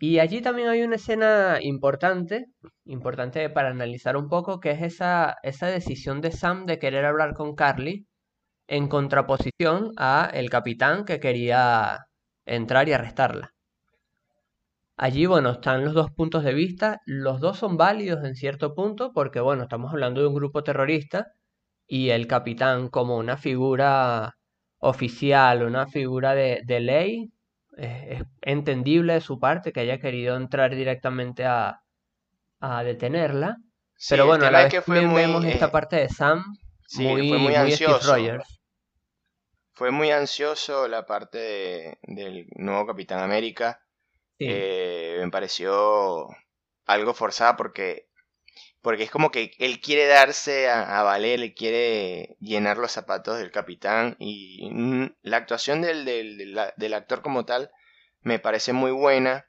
y 0.00 0.18
allí 0.20 0.42
también 0.42 0.68
hay 0.68 0.82
una 0.82 0.96
escena 0.96 1.58
importante, 1.62 2.46
importante 2.86 3.50
para 3.50 3.70
analizar 3.70 4.16
un 4.18 4.28
poco, 4.28 4.60
que 4.60 4.72
es 4.72 4.82
esa, 4.82 5.36
esa 5.44 5.68
decisión 5.68 6.20
de 6.22 6.32
Sam 6.32 6.66
de 6.66 6.78
querer 6.80 7.04
hablar 7.06 7.34
con 7.34 7.54
Carly 7.56 8.06
en 8.68 8.88
contraposición 8.88 9.92
a 9.98 10.30
el 10.34 10.50
capitán 10.50 11.04
que 11.06 11.20
quería 11.20 12.00
entrar 12.46 12.88
y 12.88 12.94
arrestarla. 12.94 13.52
Allí, 14.96 15.26
bueno, 15.26 15.50
están 15.52 15.84
los 15.84 15.94
dos 15.94 16.10
puntos 16.10 16.42
de 16.42 16.52
vista, 16.52 17.00
los 17.06 17.38
dos 17.38 17.58
son 17.58 17.76
válidos 17.76 18.24
en 18.24 18.34
cierto 18.34 18.74
punto, 18.74 19.12
porque, 19.12 19.38
bueno, 19.38 19.62
estamos 19.62 19.92
hablando 19.92 20.20
de 20.20 20.26
un 20.26 20.34
grupo 20.34 20.64
terrorista 20.64 21.28
y 21.86 22.10
el 22.10 22.26
capitán 22.26 22.88
como 22.88 23.16
una 23.16 23.36
figura 23.36 24.36
oficial, 24.78 25.62
una 25.62 25.86
figura 25.86 26.34
de, 26.34 26.80
ley, 26.80 27.30
es, 27.76 28.22
entendible 28.42 29.14
de 29.14 29.20
su 29.20 29.38
parte 29.38 29.72
que 29.72 29.80
haya 29.80 29.98
querido 29.98 30.36
entrar 30.36 30.74
directamente 30.74 31.44
a, 31.44 31.80
detenerla. 32.82 33.58
pero 34.08 34.26
bueno, 34.26 34.46
a 34.46 34.50
la 34.50 34.62
vez 34.62 34.72
que 34.72 34.80
fue 34.80 35.06
vemos 35.06 35.44
esta 35.44 35.66
eh, 35.66 35.70
parte 35.70 35.96
de 35.96 36.08
Sam 36.08 36.42
muy, 36.94 37.28
fue 37.28 37.38
muy, 37.38 37.54
ansioso. 37.54 38.16
Fue 39.74 39.90
muy 39.90 40.10
ansioso 40.10 40.88
la 40.88 41.04
parte 41.04 41.98
del 42.02 42.46
nuevo 42.56 42.86
Capitán 42.86 43.20
América. 43.20 43.80
Eh, 44.38 45.18
me 45.20 45.30
pareció 45.30 46.28
algo 46.86 47.12
forzada 47.14 47.56
porque 47.56 48.08
porque 48.84 49.04
es 49.04 49.10
como 49.10 49.30
que 49.30 49.52
él 49.58 49.80
quiere 49.80 50.06
darse 50.06 50.68
a, 50.68 51.02
valer, 51.02 51.40
le 51.40 51.54
quiere 51.54 52.36
llenar 52.38 52.76
los 52.76 52.92
zapatos 52.92 53.38
del 53.38 53.50
capitán 53.50 54.14
y 54.18 54.68
la 55.22 55.38
actuación 55.38 55.80
del, 55.80 56.04
del, 56.04 56.92
actor 56.94 57.22
como 57.22 57.46
tal 57.46 57.70
me 58.20 58.38
parece 58.38 58.74
muy 58.74 58.90
buena, 58.90 59.46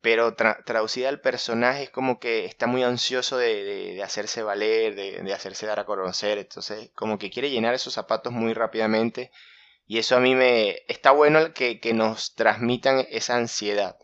pero 0.00 0.34
traducida 0.34 1.10
al 1.10 1.20
personaje 1.20 1.82
es 1.82 1.90
como 1.90 2.18
que 2.18 2.46
está 2.46 2.66
muy 2.66 2.82
ansioso 2.82 3.36
de, 3.36 4.00
hacerse 4.02 4.42
valer, 4.42 4.94
de, 4.94 5.34
hacerse 5.34 5.66
dar 5.66 5.80
a 5.80 5.84
conocer, 5.84 6.38
entonces 6.38 6.90
como 6.94 7.18
que 7.18 7.28
quiere 7.28 7.50
llenar 7.50 7.74
esos 7.74 7.92
zapatos 7.92 8.32
muy 8.32 8.54
rápidamente 8.54 9.30
y 9.86 9.98
eso 9.98 10.16
a 10.16 10.20
mí 10.20 10.34
me 10.34 10.78
está 10.88 11.10
bueno 11.10 11.52
que, 11.52 11.78
que 11.78 11.92
nos 11.92 12.34
transmitan 12.36 13.06
esa 13.10 13.36
ansiedad 13.36 13.98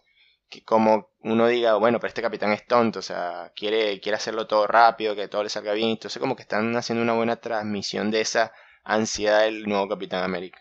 como 0.62 1.11
uno 1.20 1.46
diga, 1.49 1.75
bueno, 1.76 1.99
pero 2.00 2.08
este 2.08 2.23
capitán 2.23 2.52
es 2.52 2.66
tonto, 2.66 2.99
o 3.00 3.02
sea, 3.02 3.52
quiere, 3.56 4.00
quiere 4.00 4.16
hacerlo 4.16 4.46
todo 4.46 4.66
rápido, 4.66 5.14
que 5.16 5.28
todo 5.28 5.42
le 5.42 5.49
salga 5.49 5.73
bien, 5.73 5.90
entonces 5.90 6.20
como 6.20 6.37
que 6.37 6.42
están 6.42 6.76
haciendo 6.76 7.02
una 7.02 7.14
buena 7.14 7.37
transmisión 7.37 8.11
de 8.11 8.20
esa 8.20 8.52
ansiedad 8.84 9.42
del 9.42 9.64
nuevo 9.64 9.88
Capitán 9.88 10.23
América. 10.25 10.61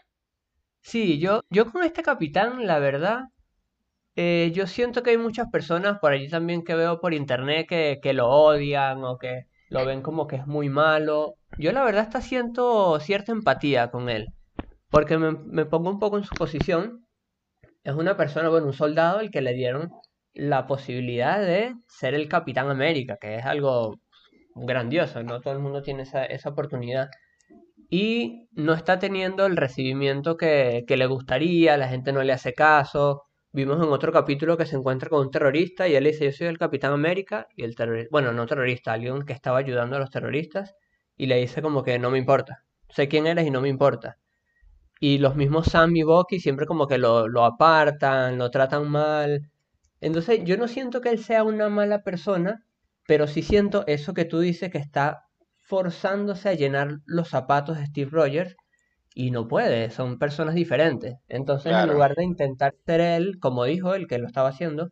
Sí, 0.82 1.20
yo, 1.20 1.42
yo 1.50 1.72
con 1.72 1.84
este 1.84 2.04
capitán, 2.04 2.68
la 2.68 2.78
verdad, 2.80 3.24
eh, 4.16 4.52
yo 4.54 4.68
siento 4.68 5.04
que 5.04 5.12
hay 5.12 5.18
muchas 5.18 5.50
personas 5.52 6.00
por 6.00 6.12
allí 6.12 6.30
también 6.30 6.64
que 6.64 6.76
veo 6.76 7.00
por 7.00 7.14
internet 7.14 7.68
que, 7.68 8.00
que 8.02 8.14
lo 8.14 8.30
odian 8.30 9.04
o 9.04 9.18
que 9.18 9.48
lo 9.70 9.86
ven 9.86 10.02
como 10.02 10.28
que 10.28 10.38
es 10.38 10.48
muy 10.48 10.70
malo. 10.70 11.36
Yo 11.58 11.72
la 11.72 11.84
verdad 11.84 12.04
está 12.04 12.22
siento 12.22 13.00
cierta 13.00 13.32
empatía 13.32 13.92
con 13.92 14.10
él, 14.10 14.28
porque 14.90 15.18
me, 15.18 15.32
me 15.32 15.66
pongo 15.66 15.90
un 15.90 16.00
poco 16.00 16.18
en 16.18 16.24
su 16.26 16.36
posición 16.36 17.06
es 17.84 17.96
una 17.96 18.18
persona, 18.18 18.50
bueno, 18.50 18.68
un 18.68 18.74
soldado 18.74 19.20
el 19.20 19.32
que 19.32 19.42
le 19.42 19.54
dieron 19.54 19.92
la 20.34 20.68
posibilidad 20.68 21.40
de 21.42 21.75
ser 21.88 22.13
el 22.13 22.28
Capitán 22.28 22.70
América, 22.70 23.18
que 23.20 23.36
es 23.36 23.46
algo 23.46 24.00
grandioso, 24.56 25.24
no 25.24 25.42
todo 25.42 25.54
el 25.54 25.60
mundo 25.60 25.82
tiene 25.82 26.04
esa, 26.04 26.25
esa 26.25 26.50
oportunidad. 26.50 27.10
Y 27.90 28.48
no 28.54 28.74
está 28.74 29.00
teniendo 29.00 29.46
el 29.46 29.58
recibimiento 29.58 30.38
que, 30.38 30.84
que, 30.88 30.98
le 30.98 31.06
gustaría, 31.06 31.78
la 31.78 31.88
gente 31.90 32.12
no 32.12 32.24
le 32.24 32.34
hace 32.34 32.54
caso. 32.54 33.24
Vimos 33.52 33.78
en 33.78 33.92
otro 33.92 34.12
capítulo 34.12 34.58
que 34.58 34.66
se 34.66 34.75
encuentra 34.75 35.10
con 35.10 35.22
un 35.22 35.32
terrorista 35.32 35.88
y 35.88 35.96
él 35.96 36.06
dice, 36.06 36.25
yo 36.25 36.32
soy 36.32 36.48
el 36.48 36.58
Capitán 36.58 36.94
América, 36.94 37.48
y 37.56 37.63
el 37.63 37.75
terrorista, 37.75 38.10
bueno, 38.12 38.34
no 38.34 38.48
terrorista, 38.48 38.94
alguien 38.94 39.24
que 39.25 39.34
estaba 39.34 39.60
ayudando 39.60 39.98
a 39.98 40.00
los 40.00 40.10
terroristas, 40.10 40.74
y 41.18 41.28
le 41.28 41.38
dice 41.38 41.62
como 41.62 41.84
que 41.84 42.00
no 42.00 42.10
me 42.10 42.18
importa, 42.18 42.63
sé 42.90 43.08
quién 43.08 43.28
eres 43.28 43.46
y 43.46 43.52
no 43.52 43.62
me 43.62 43.70
importa. 43.70 44.18
Y 45.06 45.18
los 45.18 45.36
mismos 45.36 45.66
Sam 45.66 45.94
y 45.98 46.04
Bucky 46.04 46.40
siempre 46.40 46.66
como 46.66 46.88
que 46.88 46.98
lo, 46.98 47.28
lo 47.28 47.44
apartan, 47.44 48.38
lo 48.38 48.50
tratan 48.52 48.90
mal. 48.90 49.52
Entonces 50.00 50.40
yo 50.46 50.56
no 50.56 50.70
siento 50.70 51.02
que 51.02 51.10
él 51.10 51.22
sea 51.22 51.44
una 51.44 51.68
mala 51.68 52.04
persona, 52.04 52.64
pero 53.06 53.28
sí 53.28 53.42
siento 53.42 53.84
eso 53.86 54.14
que 54.14 54.24
tú 54.24 54.40
dices 54.40 54.72
que 54.72 54.78
está 54.78 55.26
forzándose 55.60 56.48
a 56.48 56.54
llenar 56.54 57.00
los 57.06 57.28
zapatos 57.28 57.78
de 57.78 57.88
Steve 57.88 58.12
Rogers 58.14 58.56
y 59.14 59.32
no 59.32 59.50
puede, 59.50 59.90
son 59.90 60.20
personas 60.20 60.56
diferentes. 60.56 61.16
Entonces, 61.28 61.74
en 61.74 61.90
lugar 61.90 62.16
de 62.16 62.24
intentar 62.24 62.74
ser 62.86 63.02
él, 63.02 63.40
como 63.42 63.66
dijo 63.66 63.96
él 63.96 64.08
que 64.08 64.20
lo 64.20 64.28
estaba 64.28 64.48
haciendo, 64.48 64.92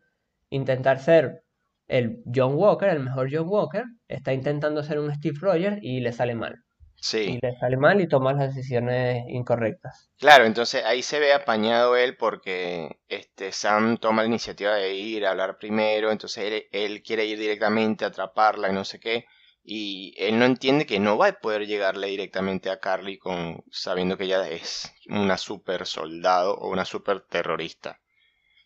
intentar 0.49 0.99
ser 0.99 1.43
el 1.87 2.21
John 2.35 2.55
Walker, 2.55 2.89
el 2.89 2.99
mejor 2.99 3.29
John 3.31 3.47
Walker, 3.47 3.85
está 4.09 4.33
intentando 4.33 4.83
ser 4.83 4.99
un 4.99 5.13
Steve 5.13 5.37
Rogers 5.39 5.77
y 5.81 6.01
le 6.01 6.11
sale 6.11 6.35
mal. 6.35 6.65
Sí. 7.01 7.17
Y 7.17 7.39
le 7.41 7.57
sale 7.57 7.77
mal 7.77 7.99
y 7.99 8.07
toma 8.07 8.31
las 8.31 8.53
decisiones 8.53 9.25
incorrectas. 9.27 10.11
Claro, 10.19 10.45
entonces 10.45 10.85
ahí 10.85 11.01
se 11.01 11.19
ve 11.19 11.33
apañado 11.33 11.97
él 11.97 12.15
porque 12.15 12.99
este 13.09 13.51
Sam 13.51 13.97
toma 13.97 14.21
la 14.21 14.27
iniciativa 14.27 14.75
de 14.75 14.93
ir 14.93 15.25
a 15.25 15.31
hablar 15.31 15.57
primero, 15.57 16.11
entonces 16.11 16.43
él, 16.43 16.67
él 16.71 17.01
quiere 17.01 17.25
ir 17.25 17.39
directamente 17.39 18.05
a 18.05 18.09
atraparla 18.09 18.69
y 18.69 18.73
no 18.73 18.85
sé 18.85 18.99
qué. 18.99 19.25
Y 19.63 20.13
él 20.17 20.37
no 20.37 20.45
entiende 20.45 20.85
que 20.85 20.99
no 20.99 21.17
va 21.17 21.27
a 21.27 21.33
poder 21.33 21.65
llegarle 21.65 22.07
directamente 22.07 22.69
a 22.69 22.79
Carly 22.79 23.17
con 23.17 23.63
sabiendo 23.71 24.15
que 24.15 24.25
ella 24.25 24.47
es 24.47 24.93
una 25.07 25.39
super 25.39 25.87
soldado 25.87 26.55
o 26.55 26.69
una 26.69 26.85
super 26.85 27.21
terrorista. 27.21 27.99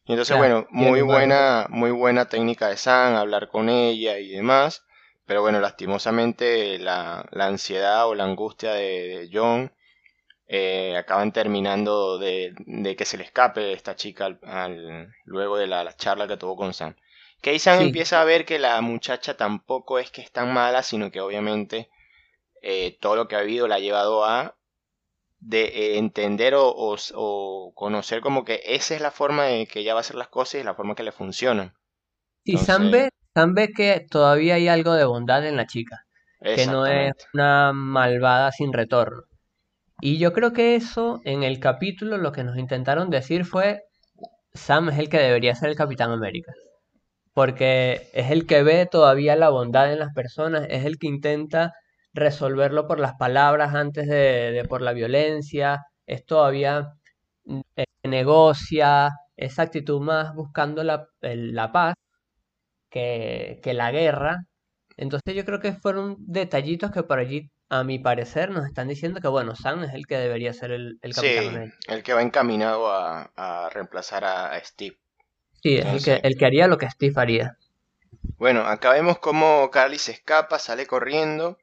Y 0.05 0.11
entonces, 0.11 0.37
bueno, 0.37 0.67
muy 0.69 1.01
buena, 1.01 1.67
muy 1.69 1.91
buena 1.91 2.25
técnica 2.25 2.67
de 2.67 2.77
Sam, 2.77 3.15
hablar 3.15 3.47
con 3.47 3.69
ella 3.69 4.19
y 4.19 4.29
demás. 4.29 4.84
Pero 5.25 5.41
bueno, 5.41 5.59
lastimosamente 5.59 6.77
la, 6.77 7.27
la 7.31 7.47
ansiedad 7.47 8.07
o 8.07 8.15
la 8.15 8.25
angustia 8.25 8.73
de, 8.73 9.29
John 9.33 9.73
eh, 10.47 10.95
acaban 10.95 11.31
terminando 11.31 12.19
de, 12.19 12.53
de, 12.59 12.95
que 12.95 13.05
se 13.05 13.17
le 13.17 13.23
escape 13.23 13.73
esta 13.73 13.95
chica 13.95 14.37
al, 14.43 15.11
luego 15.25 15.57
de 15.57 15.67
la, 15.67 15.95
charla 15.95 16.27
que 16.27 16.37
tuvo 16.37 16.55
con 16.55 16.73
Sam. 16.73 16.95
Que 17.41 17.57
Sam 17.57 17.81
empieza 17.81 18.21
a 18.21 18.25
ver 18.25 18.45
que 18.45 18.59
la 18.59 18.79
muchacha 18.81 19.35
tampoco 19.35 19.97
es 19.97 20.11
que 20.11 20.21
es 20.21 20.31
tan 20.31 20.53
mala, 20.53 20.83
sino 20.83 21.11
que 21.11 21.21
obviamente 21.21 21.89
eh, 22.61 22.97
todo 22.99 23.15
lo 23.15 23.27
que 23.27 23.35
ha 23.35 23.39
habido 23.39 23.67
la 23.67 23.75
ha 23.75 23.79
llevado 23.79 24.25
a 24.25 24.55
de 25.39 25.63
eh, 25.65 25.97
entender 25.97 26.55
o, 26.55 26.73
o, 26.75 27.73
conocer 27.75 28.21
como 28.21 28.45
que 28.45 28.61
esa 28.65 28.95
es 28.95 29.01
la 29.01 29.11
forma 29.11 29.45
de 29.45 29.67
que 29.67 29.79
ella 29.79 29.93
va 29.93 29.99
a 29.99 30.01
hacer 30.01 30.15
las 30.15 30.27
cosas 30.27 30.61
y 30.61 30.63
la 30.63 30.75
forma 30.75 30.95
que 30.95 31.03
le 31.03 31.11
funcionan. 31.11 31.75
Y 32.43 32.57
Sam 32.57 32.91
ve 32.91 33.09
Sam 33.35 33.53
ve 33.53 33.73
que 33.73 34.05
todavía 34.09 34.55
hay 34.55 34.69
algo 34.69 34.93
de 34.93 35.03
bondad 35.03 35.45
en 35.45 35.57
la 35.57 35.67
chica, 35.67 36.05
que 36.41 36.67
no 36.67 36.85
es 36.85 37.11
una 37.33 37.73
malvada 37.73 38.49
sin 38.53 38.71
retorno. 38.71 39.23
Y 39.99 40.19
yo 40.19 40.31
creo 40.31 40.53
que 40.53 40.75
eso 40.75 41.19
en 41.25 41.43
el 41.43 41.59
capítulo 41.59 42.17
lo 42.17 42.31
que 42.31 42.45
nos 42.45 42.57
intentaron 42.57 43.09
decir 43.09 43.43
fue 43.43 43.81
Sam 44.53 44.87
es 44.89 44.99
el 44.99 45.09
que 45.09 45.19
debería 45.19 45.53
ser 45.53 45.69
el 45.69 45.75
Capitán 45.75 46.11
América. 46.11 46.53
Porque 47.33 48.09
es 48.13 48.31
el 48.31 48.47
que 48.47 48.63
ve 48.63 48.85
todavía 48.85 49.35
la 49.35 49.49
bondad 49.49 49.91
en 49.91 49.99
las 49.99 50.13
personas, 50.13 50.65
es 50.69 50.85
el 50.85 50.97
que 50.97 51.07
intenta 51.07 51.73
resolverlo 52.13 52.87
por 52.87 53.01
las 53.01 53.15
palabras 53.15 53.75
antes 53.75 54.07
de, 54.07 54.65
por 54.69 54.81
la 54.81 54.93
violencia, 54.93 55.83
es 56.07 56.25
todavía 56.25 56.93
eh, 57.75 57.83
negocia, 58.03 59.09
esa 59.35 59.63
actitud 59.63 59.99
más 59.99 60.33
buscando 60.33 60.85
la, 60.85 61.07
la 61.21 61.71
paz 61.73 61.95
que, 62.95 63.73
la 63.73 63.91
guerra. 63.91 64.45
Entonces 64.97 65.35
yo 65.35 65.43
creo 65.43 65.59
que 65.59 65.73
fueron 65.73 66.15
detallitos 66.19 66.91
que 66.91 67.03
por 67.03 67.19
allí, 67.19 67.51
a 67.67 67.83
mi 67.83 67.99
parecer, 67.99 68.51
nos 68.51 68.65
están 68.65 68.87
diciendo 68.87 69.19
que, 69.19 69.27
bueno, 69.27 69.55
Sam 69.55 69.83
es 69.83 69.93
el 69.93 70.07
que 70.07 70.17
debería 70.17 70.53
ser 70.53 70.71
el, 70.71 70.99
el 71.01 71.13
capitán. 71.13 71.73
Sí, 71.79 71.91
el 71.91 72.03
que 72.03 72.13
va 72.13 72.21
encaminado 72.21 72.87
a, 72.89 73.69
reemplazar 73.73 74.23
a, 74.23 74.63
Steve. 74.63 74.97
Sí, 75.61 75.77
es 75.77 75.85
el 75.85 76.03
que, 76.03 76.27
el 76.27 76.37
que 76.37 76.45
haría 76.45 76.67
lo 76.67 76.77
que 76.77 76.89
Steve 76.89 77.13
haría. 77.17 77.57
Bueno, 78.37 78.61
acá 78.61 78.93
vemos 78.93 79.19
cómo 79.19 79.69
Carly 79.71 79.97
se 79.97 80.11
escapa, 80.11 80.59
sale 80.59 80.85
corriendo, 80.85 81.57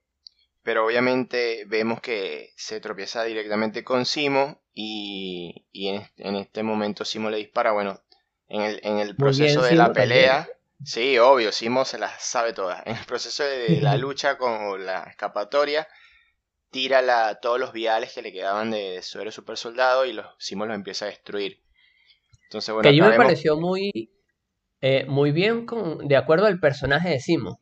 pero 0.62 0.84
obviamente 0.84 1.64
vemos 1.66 2.00
que 2.00 2.50
se 2.56 2.80
tropieza 2.80 3.24
directamente 3.24 3.84
con 3.84 4.04
Simo 4.04 4.60
y, 4.74 5.64
en, 5.72 6.36
este 6.36 6.62
momento 6.62 7.04
Simo 7.04 7.30
le 7.30 7.38
dispara, 7.38 7.72
bueno, 7.72 8.00
en 8.48 8.62
el, 8.62 8.80
en 8.82 8.98
el 8.98 9.16
proceso 9.16 9.62
de 9.62 9.76
la 9.76 9.94
pelea... 9.94 10.46
Sí, 10.84 11.18
obvio, 11.18 11.52
Simo 11.52 11.84
se 11.84 11.98
las 11.98 12.22
sabe 12.22 12.52
todas. 12.52 12.82
En 12.86 12.96
el 12.96 13.04
proceso 13.04 13.44
de 13.44 13.80
la 13.80 13.96
lucha 13.98 14.36
con 14.36 14.84
la 14.84 15.04
escapatoria, 15.04 15.86
tira 16.70 17.02
la, 17.02 17.38
todos 17.40 17.60
los 17.60 17.72
viales 17.72 18.12
que 18.12 18.22
le 18.22 18.32
quedaban 18.32 18.70
de 18.70 19.02
suero 19.02 19.30
super 19.30 19.56
soldado 19.56 20.04
y 20.04 20.12
los 20.12 20.26
Simo 20.38 20.66
los 20.66 20.74
empieza 20.74 21.04
a 21.04 21.08
destruir. 21.08 21.62
Entonces, 22.44 22.74
bueno, 22.74 22.90
que 22.90 23.00
a 23.00 23.04
mí 23.04 23.10
me 23.10 23.16
pareció 23.16 23.58
muy, 23.58 24.10
eh, 24.80 25.04
muy 25.06 25.30
bien 25.32 25.66
con, 25.66 26.06
de 26.06 26.16
acuerdo 26.16 26.46
al 26.46 26.60
personaje 26.60 27.10
de 27.10 27.20
Simo. 27.20 27.60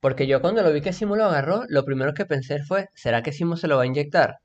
Porque 0.00 0.26
yo 0.26 0.40
cuando 0.40 0.62
lo 0.62 0.72
vi 0.72 0.80
que 0.80 0.92
Simo 0.92 1.16
lo 1.16 1.24
agarró, 1.24 1.64
lo 1.68 1.84
primero 1.84 2.14
que 2.14 2.26
pensé 2.26 2.62
fue, 2.62 2.88
¿será 2.94 3.22
que 3.22 3.32
Simo 3.32 3.56
se 3.56 3.66
lo 3.66 3.76
va 3.76 3.82
a 3.82 3.86
inyectar? 3.86 4.38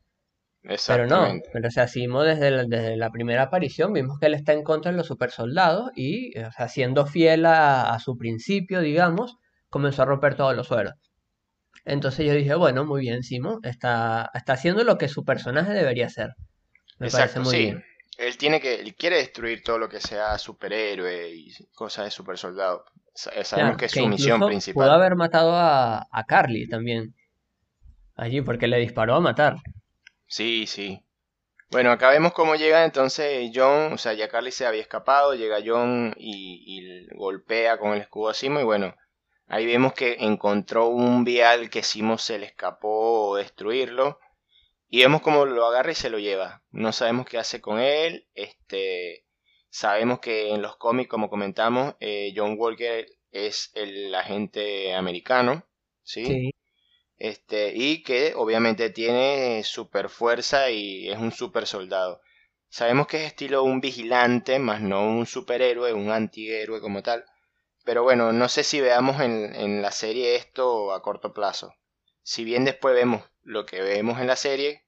Pero 0.63 1.07
no, 1.07 1.39
pero 1.51 1.67
o 1.67 1.71
sea, 1.71 1.87
Simo 1.87 2.21
desde 2.21 2.51
la, 2.51 2.65
desde 2.65 2.95
la 2.95 3.09
primera 3.09 3.43
aparición 3.43 3.93
vimos 3.93 4.19
que 4.19 4.27
él 4.27 4.35
está 4.35 4.53
en 4.53 4.63
contra 4.63 4.91
de 4.91 4.97
los 4.97 5.07
supersoldados 5.07 5.89
y, 5.95 6.37
o 6.37 6.51
sea, 6.51 6.67
siendo 6.67 7.07
fiel 7.07 7.47
a, 7.47 7.97
su 7.99 8.15
principio, 8.15 8.79
digamos, 8.81 9.37
comenzó 9.69 10.03
a 10.03 10.05
romper 10.05 10.35
todos 10.35 10.55
los 10.55 10.67
suelos. 10.67 10.93
Entonces 11.83 12.27
yo 12.27 12.33
dije, 12.33 12.53
bueno, 12.53 12.85
muy 12.85 13.01
bien, 13.01 13.23
Simo, 13.23 13.59
está, 13.63 14.29
está 14.35 14.53
haciendo 14.53 14.83
lo 14.83 14.99
que 14.99 15.07
su 15.07 15.25
personaje 15.25 15.73
debería 15.73 16.05
hacer. 16.05 16.29
Me 16.99 17.09
parece 17.09 17.39
muy 17.39 17.51
sí. 17.51 17.57
bien. 17.57 17.83
Él 18.19 18.37
tiene 18.37 18.61
que, 18.61 18.75
él 18.75 18.95
quiere 18.95 19.17
destruir 19.17 19.63
todo 19.63 19.79
lo 19.79 19.89
que 19.89 19.99
sea 19.99 20.37
superhéroe 20.37 21.33
y 21.33 21.47
cosas 21.73 22.05
de 22.05 22.11
supersoldado. 22.11 22.85
Sabemos 23.15 23.77
que 23.77 23.85
es 23.85 23.93
su 23.93 24.07
misión 24.07 24.39
principal. 24.45 24.85
Pudo 24.85 24.91
haber 24.91 25.15
matado 25.15 25.55
a, 25.55 26.07
a 26.11 26.23
Carly 26.25 26.67
también. 26.67 27.15
Allí, 28.15 28.41
porque 28.41 28.67
le 28.67 28.77
disparó 28.77 29.15
a 29.15 29.21
matar. 29.21 29.55
Sí, 30.31 30.65
sí. 30.65 31.03
Bueno, 31.71 31.91
acá 31.91 32.09
vemos 32.09 32.31
cómo 32.31 32.55
llega 32.55 32.85
entonces 32.85 33.51
John, 33.53 33.91
o 33.93 33.97
sea, 33.97 34.13
ya 34.13 34.29
Carly 34.29 34.51
se 34.51 34.65
había 34.65 34.81
escapado, 34.81 35.35
llega 35.35 35.59
John 35.65 36.15
y, 36.17 37.05
golpea 37.15 37.77
con 37.77 37.91
el 37.93 38.01
escudo 38.01 38.29
a 38.29 38.33
Simo 38.33 38.61
y 38.61 38.63
bueno, 38.63 38.95
ahí 39.47 39.65
vemos 39.65 39.93
que 39.93 40.15
encontró 40.19 40.87
un 40.87 41.25
vial 41.25 41.69
que 41.69 41.83
Simo 41.83 42.17
se 42.17 42.39
le 42.39 42.45
escapó 42.45 43.35
destruirlo 43.35 44.19
y 44.87 45.01
vemos 45.01 45.21
cómo 45.21 45.45
lo 45.45 45.65
agarra 45.65 45.91
y 45.91 45.95
se 45.95 46.09
lo 46.09 46.17
lleva. 46.17 46.63
No 46.71 46.93
sabemos 46.93 47.25
qué 47.25 47.37
hace 47.37 47.59
con 47.59 47.79
él, 47.79 48.25
este, 48.33 49.25
sabemos 49.69 50.19
que 50.19 50.51
en 50.51 50.61
los 50.61 50.77
cómics, 50.77 51.09
como 51.09 51.29
comentamos, 51.29 51.95
eh, 51.99 52.33
John 52.33 52.55
Walker 52.57 53.05
es 53.31 53.71
el 53.73 54.15
agente 54.15 54.93
americano, 54.93 55.65
¿sí? 56.03 56.25
Sí. 56.25 56.51
Este, 57.21 57.71
y 57.75 58.03
que 58.03 58.33
obviamente 58.35 58.89
tiene 58.89 59.63
super 59.63 60.09
fuerza 60.09 60.71
y 60.71 61.09
es 61.09 61.17
un 61.19 61.31
super 61.31 61.67
soldado. 61.67 62.21
Sabemos 62.69 63.07
que 63.07 63.17
es 63.17 63.27
estilo 63.27 63.63
un 63.63 63.79
vigilante, 63.79 64.57
más 64.59 64.81
no 64.81 65.03
un 65.07 65.25
superhéroe, 65.27 65.93
un 65.93 66.09
antihéroe 66.11 66.81
como 66.81 67.03
tal. 67.03 67.25
Pero 67.85 68.03
bueno, 68.03 68.33
no 68.33 68.49
sé 68.49 68.63
si 68.63 68.81
veamos 68.81 69.21
en, 69.21 69.55
en 69.55 69.81
la 69.83 69.91
serie 69.91 70.35
esto 70.35 70.93
a 70.93 71.01
corto 71.03 71.33
plazo. 71.33 71.73
Si 72.23 72.43
bien 72.43 72.65
después 72.65 72.95
vemos 72.95 73.23
lo 73.43 73.65
que 73.67 73.81
vemos 73.81 74.19
en 74.19 74.27
la 74.27 74.35
serie, 74.35 74.85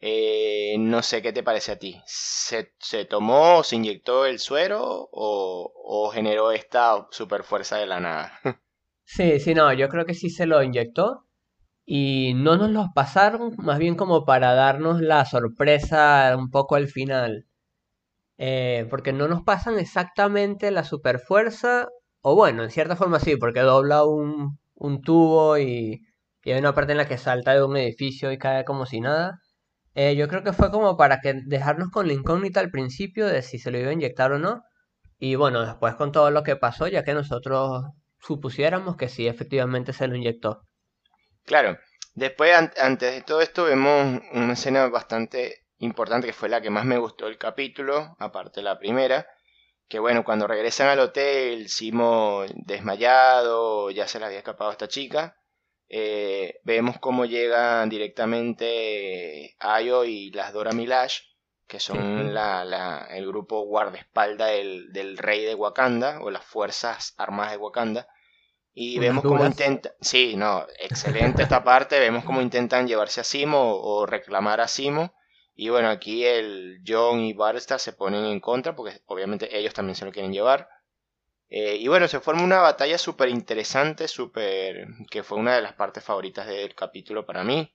eh, 0.00 0.76
no 0.78 1.02
sé 1.02 1.22
qué 1.22 1.32
te 1.32 1.42
parece 1.42 1.72
a 1.72 1.78
ti. 1.78 2.00
¿Se, 2.06 2.74
se 2.80 3.04
tomó, 3.06 3.62
se 3.64 3.76
inyectó 3.76 4.26
el 4.26 4.38
suero 4.40 4.82
o, 5.12 5.72
o 5.74 6.10
generó 6.10 6.52
esta 6.52 7.08
super 7.12 7.44
fuerza 7.44 7.78
de 7.78 7.86
la 7.86 8.00
nada? 8.00 8.40
Sí, 9.04 9.40
sí, 9.40 9.54
no, 9.54 9.72
yo 9.72 9.88
creo 9.88 10.04
que 10.04 10.14
sí 10.14 10.30
se 10.30 10.46
lo 10.46 10.62
inyectó 10.62 11.25
y 11.86 12.34
no 12.34 12.56
nos 12.58 12.70
los 12.70 12.88
pasaron, 12.94 13.54
más 13.58 13.78
bien 13.78 13.96
como 13.96 14.24
para 14.26 14.54
darnos 14.54 15.00
la 15.00 15.24
sorpresa 15.26 16.36
un 16.38 16.50
poco 16.50 16.76
al 16.76 16.88
final. 16.88 17.46
Eh, 18.38 18.86
porque 18.90 19.12
no 19.12 19.28
nos 19.28 19.42
pasan 19.42 19.78
exactamente 19.78 20.70
la 20.70 20.84
super 20.84 21.18
fuerza, 21.20 21.88
o 22.20 22.34
bueno, 22.34 22.64
en 22.64 22.70
cierta 22.70 22.96
forma 22.96 23.20
sí, 23.20 23.36
porque 23.36 23.60
dobla 23.60 24.04
un, 24.04 24.58
un 24.74 25.02
tubo 25.02 25.58
y, 25.58 26.02
y 26.44 26.50
hay 26.52 26.58
una 26.60 26.74
parte 26.74 26.92
en 26.92 26.98
la 26.98 27.08
que 27.08 27.18
salta 27.18 27.54
de 27.54 27.62
un 27.64 27.76
edificio 27.76 28.32
y 28.32 28.38
cae 28.38 28.64
como 28.64 28.86
si 28.86 29.00
nada. 29.00 29.40
Eh, 29.94 30.16
yo 30.16 30.28
creo 30.28 30.44
que 30.44 30.52
fue 30.54 30.70
como 30.72 30.96
para 30.98 31.20
que 31.20 31.34
dejarnos 31.46 31.90
con 31.90 32.06
la 32.08 32.14
incógnita 32.14 32.60
al 32.60 32.70
principio 32.72 33.26
de 33.26 33.42
si 33.42 33.58
se 33.58 33.70
lo 33.72 33.78
iba 33.80 33.90
a 33.90 33.94
inyectar 33.94 34.32
o 34.32 34.38
no. 34.38 34.62
Y 35.18 35.36
bueno, 35.36 35.64
después 35.66 35.94
con 35.96 36.12
todo 36.12 36.30
lo 36.32 36.42
que 36.44 36.56
pasó, 36.56 36.88
ya 36.88 37.04
que 37.04 37.14
nosotros 37.14 37.84
supusiéramos 38.20 38.96
que 38.96 39.08
sí, 39.10 39.26
efectivamente 39.28 39.92
se 39.94 40.08
lo 40.08 40.16
inyectó. 40.16 40.65
Claro, 41.46 41.78
después 42.14 42.52
antes 42.76 43.14
de 43.14 43.22
todo 43.22 43.40
esto 43.40 43.64
vemos 43.64 44.20
una 44.32 44.52
escena 44.54 44.88
bastante 44.88 45.64
importante 45.78 46.26
que 46.26 46.32
fue 46.32 46.48
la 46.48 46.60
que 46.60 46.70
más 46.70 46.84
me 46.84 46.98
gustó 46.98 47.26
del 47.26 47.38
capítulo, 47.38 48.16
aparte 48.18 48.60
de 48.60 48.64
la 48.64 48.78
primera, 48.78 49.28
que 49.88 50.00
bueno, 50.00 50.24
cuando 50.24 50.48
regresan 50.48 50.88
al 50.88 50.98
hotel, 50.98 51.68
Simo 51.68 52.44
desmayado, 52.54 53.90
ya 53.90 54.08
se 54.08 54.18
le 54.18 54.26
había 54.26 54.38
escapado 54.38 54.70
a 54.70 54.72
esta 54.72 54.88
chica, 54.88 55.36
eh, 55.88 56.58
vemos 56.64 56.98
cómo 56.98 57.26
llegan 57.26 57.88
directamente 57.88 59.54
Ayo 59.60 60.04
y 60.04 60.32
las 60.32 60.52
Dora 60.52 60.72
Milash, 60.72 61.20
que 61.68 61.78
son 61.78 62.34
la, 62.34 62.64
la, 62.64 63.06
el 63.10 63.26
grupo 63.26 63.60
guardaespaldas 63.66 64.50
del, 64.50 64.92
del 64.92 65.16
rey 65.16 65.44
de 65.44 65.54
Wakanda, 65.54 66.20
o 66.22 66.30
las 66.30 66.44
fuerzas 66.44 67.14
armadas 67.18 67.52
de 67.52 67.58
Wakanda, 67.58 68.08
y 68.78 68.98
vemos 68.98 69.24
cómo 69.24 69.46
intentan, 69.46 69.90
sí, 70.02 70.36
no, 70.36 70.66
excelente 70.78 71.42
esta 71.42 71.64
parte, 71.64 71.98
vemos 71.98 72.24
cómo 72.24 72.42
intentan 72.42 72.86
llevarse 72.86 73.22
a 73.22 73.24
Simo 73.24 73.74
o, 73.74 74.04
reclamar 74.04 74.60
a 74.60 74.68
Simo. 74.68 75.14
Y 75.54 75.70
bueno, 75.70 75.88
aquí 75.88 76.26
el 76.26 76.82
John 76.86 77.20
y 77.20 77.32
Barstar 77.32 77.80
se 77.80 77.94
ponen 77.94 78.26
en 78.26 78.38
contra 78.38 78.76
porque 78.76 79.00
obviamente 79.06 79.58
ellos 79.58 79.72
también 79.72 79.96
se 79.96 80.04
lo 80.04 80.12
quieren 80.12 80.30
llevar. 80.30 80.68
Eh, 81.48 81.76
y 81.76 81.88
bueno, 81.88 82.06
se 82.06 82.20
forma 82.20 82.42
una 82.42 82.58
batalla 82.58 82.98
súper 82.98 83.30
interesante, 83.30 84.08
súper... 84.08 84.86
que 85.10 85.22
fue 85.22 85.38
una 85.38 85.56
de 85.56 85.62
las 85.62 85.72
partes 85.72 86.04
favoritas 86.04 86.46
del 86.46 86.74
capítulo 86.74 87.24
para 87.24 87.44
mí. 87.44 87.72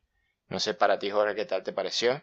No 0.49 0.59
sé 0.59 0.75
para 0.75 0.99
ti, 0.99 1.09
Jorge, 1.09 1.33
qué 1.33 1.45
tal 1.45 1.63
te 1.63 1.73
pareció. 1.73 2.21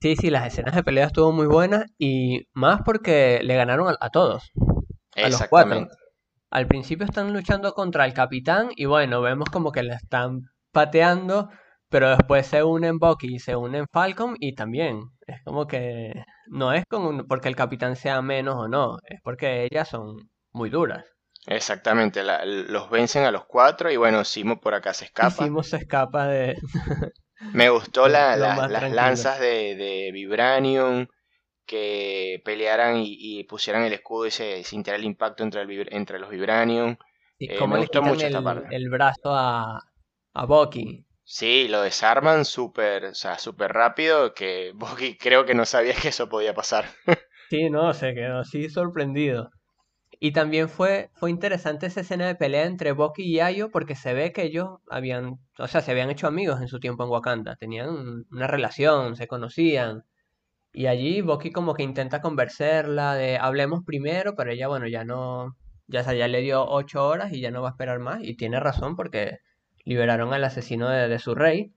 Sí, 0.00 0.14
sí, 0.14 0.30
las 0.30 0.46
escenas 0.46 0.76
de 0.76 0.84
pelea 0.84 1.06
estuvo 1.06 1.32
muy 1.32 1.46
buenas 1.46 1.86
y 1.98 2.46
más 2.52 2.82
porque 2.84 3.40
le 3.42 3.56
ganaron 3.56 3.88
a, 3.88 3.96
a 4.00 4.10
todos. 4.10 4.52
A 5.16 5.28
los 5.28 5.42
cuatro. 5.48 5.88
Al 6.52 6.66
principio 6.66 7.06
están 7.06 7.32
luchando 7.32 7.72
contra 7.72 8.04
el 8.04 8.12
capitán 8.12 8.68
y 8.76 8.84
bueno, 8.84 9.22
vemos 9.22 9.48
como 9.50 9.72
que 9.72 9.82
le 9.82 9.94
están 9.94 10.42
pateando, 10.70 11.48
pero 11.88 12.10
después 12.10 12.46
se 12.46 12.62
unen 12.62 12.98
Bucky 12.98 13.36
y 13.36 13.38
se 13.38 13.56
unen 13.56 13.86
Falcon 13.90 14.36
y 14.38 14.54
también 14.54 15.00
es 15.26 15.42
como 15.44 15.66
que 15.66 16.12
no 16.48 16.74
es 16.74 16.84
como 16.90 17.26
porque 17.26 17.48
el 17.48 17.56
capitán 17.56 17.96
sea 17.96 18.20
menos 18.20 18.56
o 18.56 18.68
no, 18.68 18.98
es 19.08 19.18
porque 19.24 19.64
ellas 19.64 19.88
son 19.88 20.28
muy 20.52 20.68
duras. 20.68 21.06
Exactamente, 21.46 22.22
la, 22.22 22.44
los 22.44 22.90
vencen 22.90 23.24
a 23.24 23.30
los 23.30 23.46
cuatro 23.46 23.90
y 23.90 23.96
bueno, 23.96 24.22
Simo 24.22 24.60
por 24.60 24.74
acá 24.74 24.92
se 24.92 25.06
escapa. 25.06 25.30
Simo 25.30 25.62
se 25.62 25.78
escapa 25.78 26.26
de... 26.26 26.58
Me 27.54 27.70
gustó 27.70 28.08
la, 28.10 28.36
la, 28.36 28.68
las 28.68 28.92
lanzas 28.92 29.40
de, 29.40 29.74
de 29.74 30.10
Vibranium, 30.12 31.06
que 31.66 32.42
pelearan 32.44 33.02
y, 33.04 33.44
pusieran 33.44 33.84
el 33.84 33.92
escudo 33.92 34.26
y 34.26 34.30
se 34.30 34.62
sintiera 34.64 34.98
el 34.98 35.04
impacto 35.04 35.42
entre, 35.42 35.62
el, 35.62 35.88
entre 35.92 36.18
los 36.18 36.30
Vibranium. 36.30 36.96
Y 37.38 37.52
eh, 37.52 37.66
me 37.66 37.78
gustó 37.78 38.02
mucho 38.02 38.26
el, 38.26 38.28
esta 38.28 38.42
parte. 38.42 38.74
El 38.74 38.88
brazo 38.88 39.34
a, 39.34 39.80
a 40.34 40.44
Bucky. 40.46 41.06
Sí, 41.24 41.68
lo 41.68 41.82
desarman 41.82 42.44
súper, 42.44 43.06
o 43.06 43.14
sea, 43.14 43.38
súper 43.38 43.72
rápido 43.72 44.34
que 44.34 44.72
Bucky 44.74 45.16
creo 45.16 45.44
que 45.44 45.54
no 45.54 45.64
sabía 45.64 45.94
que 45.94 46.08
eso 46.08 46.28
podía 46.28 46.54
pasar. 46.54 46.84
sí, 47.50 47.70
no, 47.70 47.94
se 47.94 48.14
quedó 48.14 48.40
así 48.40 48.68
sorprendido. 48.68 49.50
Y 50.24 50.32
también 50.32 50.68
fue, 50.68 51.10
fue 51.14 51.30
interesante 51.30 51.86
esa 51.86 52.02
escena 52.02 52.26
de 52.28 52.36
pelea 52.36 52.64
entre 52.66 52.92
Bucky 52.92 53.24
y 53.24 53.40
Ayo 53.40 53.72
porque 53.72 53.96
se 53.96 54.14
ve 54.14 54.32
que 54.32 54.44
ellos 54.44 54.78
habían, 54.88 55.40
o 55.58 55.66
sea, 55.66 55.80
se 55.80 55.90
habían 55.90 56.10
hecho 56.10 56.28
amigos 56.28 56.60
en 56.60 56.68
su 56.68 56.78
tiempo 56.78 57.02
en 57.02 57.10
Wakanda, 57.10 57.56
tenían 57.56 58.24
una 58.30 58.46
relación, 58.46 59.16
se 59.16 59.26
conocían. 59.26 60.04
Y 60.72 60.86
allí 60.86 61.20
Bucky 61.20 61.52
como 61.52 61.74
que 61.74 61.82
intenta 61.82 62.20
convencerla 62.20 63.14
de 63.14 63.36
hablemos 63.36 63.84
primero, 63.84 64.34
pero 64.34 64.50
ella, 64.50 64.68
bueno, 64.68 64.86
ya 64.88 65.04
no, 65.04 65.56
ya, 65.86 66.02
ya 66.12 66.28
le 66.28 66.40
dio 66.40 66.66
ocho 66.66 67.06
horas 67.06 67.32
y 67.32 67.40
ya 67.40 67.50
no 67.50 67.60
va 67.62 67.68
a 67.68 67.72
esperar 67.72 67.98
más. 67.98 68.22
Y 68.22 68.36
tiene 68.36 68.58
razón 68.58 68.96
porque 68.96 69.38
liberaron 69.84 70.32
al 70.32 70.44
asesino 70.44 70.88
de, 70.88 71.18
su 71.18 71.34
rey. 71.34 71.74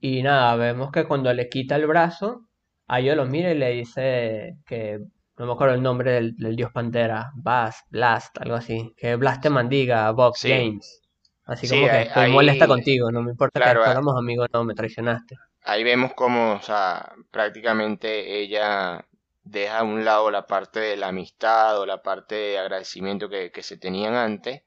Y 0.00 0.22
nada, 0.22 0.54
vemos 0.56 0.92
que 0.92 1.04
cuando 1.04 1.32
le 1.32 1.48
quita 1.48 1.76
el 1.76 1.86
brazo, 1.86 2.46
Ayo 2.86 3.16
lo 3.16 3.24
mira 3.24 3.50
y 3.50 3.58
le 3.58 3.70
dice 3.70 4.58
que, 4.66 4.98
no 5.38 5.46
me 5.46 5.52
acuerdo 5.52 5.74
el 5.74 5.82
nombre 5.82 6.12
del, 6.12 6.54
dios 6.54 6.70
pantera, 6.70 7.32
Bast, 7.34 7.90
Blast, 7.90 8.36
algo 8.42 8.56
así, 8.56 8.94
que 8.98 9.16
Blast 9.16 9.42
te 9.42 9.48
mandiga, 9.48 10.10
Box 10.10 10.42
James. 10.42 11.00
Así 11.46 11.66
como 11.66 11.86
que 11.86 12.02
estoy 12.02 12.30
molesta 12.30 12.66
contigo, 12.66 13.10
no 13.10 13.22
me 13.22 13.30
importa 13.30 13.60
que 13.60 13.80
fuéramos 13.80 14.16
amigos, 14.18 14.48
no, 14.52 14.64
me 14.64 14.74
traicionaste 14.74 15.36
ahí 15.64 15.82
vemos 15.82 16.14
como, 16.14 16.52
o 16.54 16.62
sea, 16.62 17.14
prácticamente 17.30 18.40
ella 18.40 19.06
deja 19.44 19.80
a 19.80 19.84
un 19.84 20.04
lado 20.04 20.30
la 20.30 20.46
parte 20.46 20.80
de 20.80 20.96
la 20.96 21.08
amistad 21.08 21.80
o 21.80 21.86
la 21.86 22.02
parte 22.02 22.34
de 22.34 22.58
agradecimiento 22.58 23.28
que, 23.28 23.50
se 23.62 23.76
tenían 23.78 24.14
antes, 24.14 24.62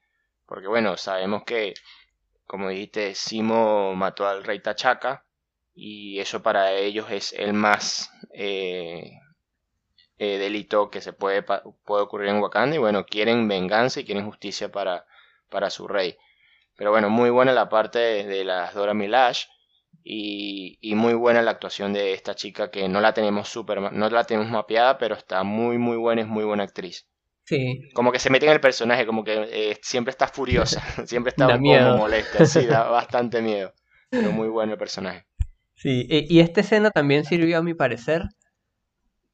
porque 0.46 0.68
bueno, 0.68 0.98
sabemos 0.98 1.44
que, 1.44 1.76
como 2.48 2.70
dijiste, 2.70 3.16
Simo 3.16 3.96
mató 3.96 4.28
al 4.28 4.44
rey 4.44 4.60
Tachaca 4.60 5.26
y 5.76 6.20
eso 6.20 6.42
para 6.44 6.74
ellos 6.74 7.08
es 7.12 7.34
el 7.34 7.54
más 7.54 8.12
eh, 8.34 9.20
eh, 10.18 10.38
delito 10.38 10.90
que 10.90 11.02
se 11.02 11.14
puede, 11.14 11.44
puede 11.44 12.04
ocurrir 12.04 12.30
en 12.30 12.42
Wakanda 12.42 12.76
y 12.76 12.80
bueno, 12.80 13.06
quieren 13.06 13.48
venganza 13.48 14.00
y 14.00 14.06
quieren 14.06 14.26
justicia 14.26 14.72
para, 14.72 15.06
para 15.50 15.70
su 15.70 15.88
rey. 15.88 16.18
Pero 16.76 16.92
bueno, 16.92 17.10
muy 17.10 17.30
buena 17.30 17.54
la 17.54 17.70
parte 17.70 18.00
de, 18.00 18.24
de 18.26 18.44
las 18.46 18.74
Dora 18.74 18.94
Milash 18.94 19.46
y, 20.10 20.96
muy 20.96 21.14
buena 21.14 21.42
la 21.42 21.52
actuación 21.52 21.92
de 21.92 22.14
esta 22.14 22.34
chica 22.34 22.72
que 22.72 22.88
no 22.88 23.02
la 23.02 23.14
tenemos 23.14 23.50
super, 23.50 23.92
no 23.92 24.10
la 24.10 24.24
tenemos 24.24 24.50
mapeada, 24.50 24.98
pero 24.98 25.16
está 25.16 25.44
muy 25.44 25.78
muy 25.78 25.98
buena, 25.98 26.22
es 26.22 26.28
muy 26.28 26.46
buena 26.46 26.64
actriz. 26.64 27.08
Sí. 27.44 27.82
Como 27.94 28.12
que 28.12 28.20
se 28.20 28.30
mete 28.30 28.46
en 28.46 28.54
el 28.54 28.62
personaje, 28.62 29.06
como 29.06 29.24
que 29.24 29.48
eh, 29.52 29.78
siempre 29.82 30.12
está 30.12 30.28
furiosa, 30.28 30.82
siempre 31.06 31.32
está 31.32 31.48
un 31.48 31.64
poco 31.64 31.98
molesta, 31.98 32.46
sí, 32.46 32.66
da 32.66 32.84
bastante 32.90 33.42
miedo, 33.42 33.74
pero 34.10 34.32
muy 34.32 34.48
bueno 34.48 34.74
el 34.74 34.80
personaje. 34.80 35.26
Sí, 35.76 36.08
y, 36.10 36.40
esta 36.40 36.62
escena 36.62 36.90
también 36.90 37.26
sirvió 37.26 37.58
a 37.58 37.64
mi 37.64 37.74
parecer 37.74 38.24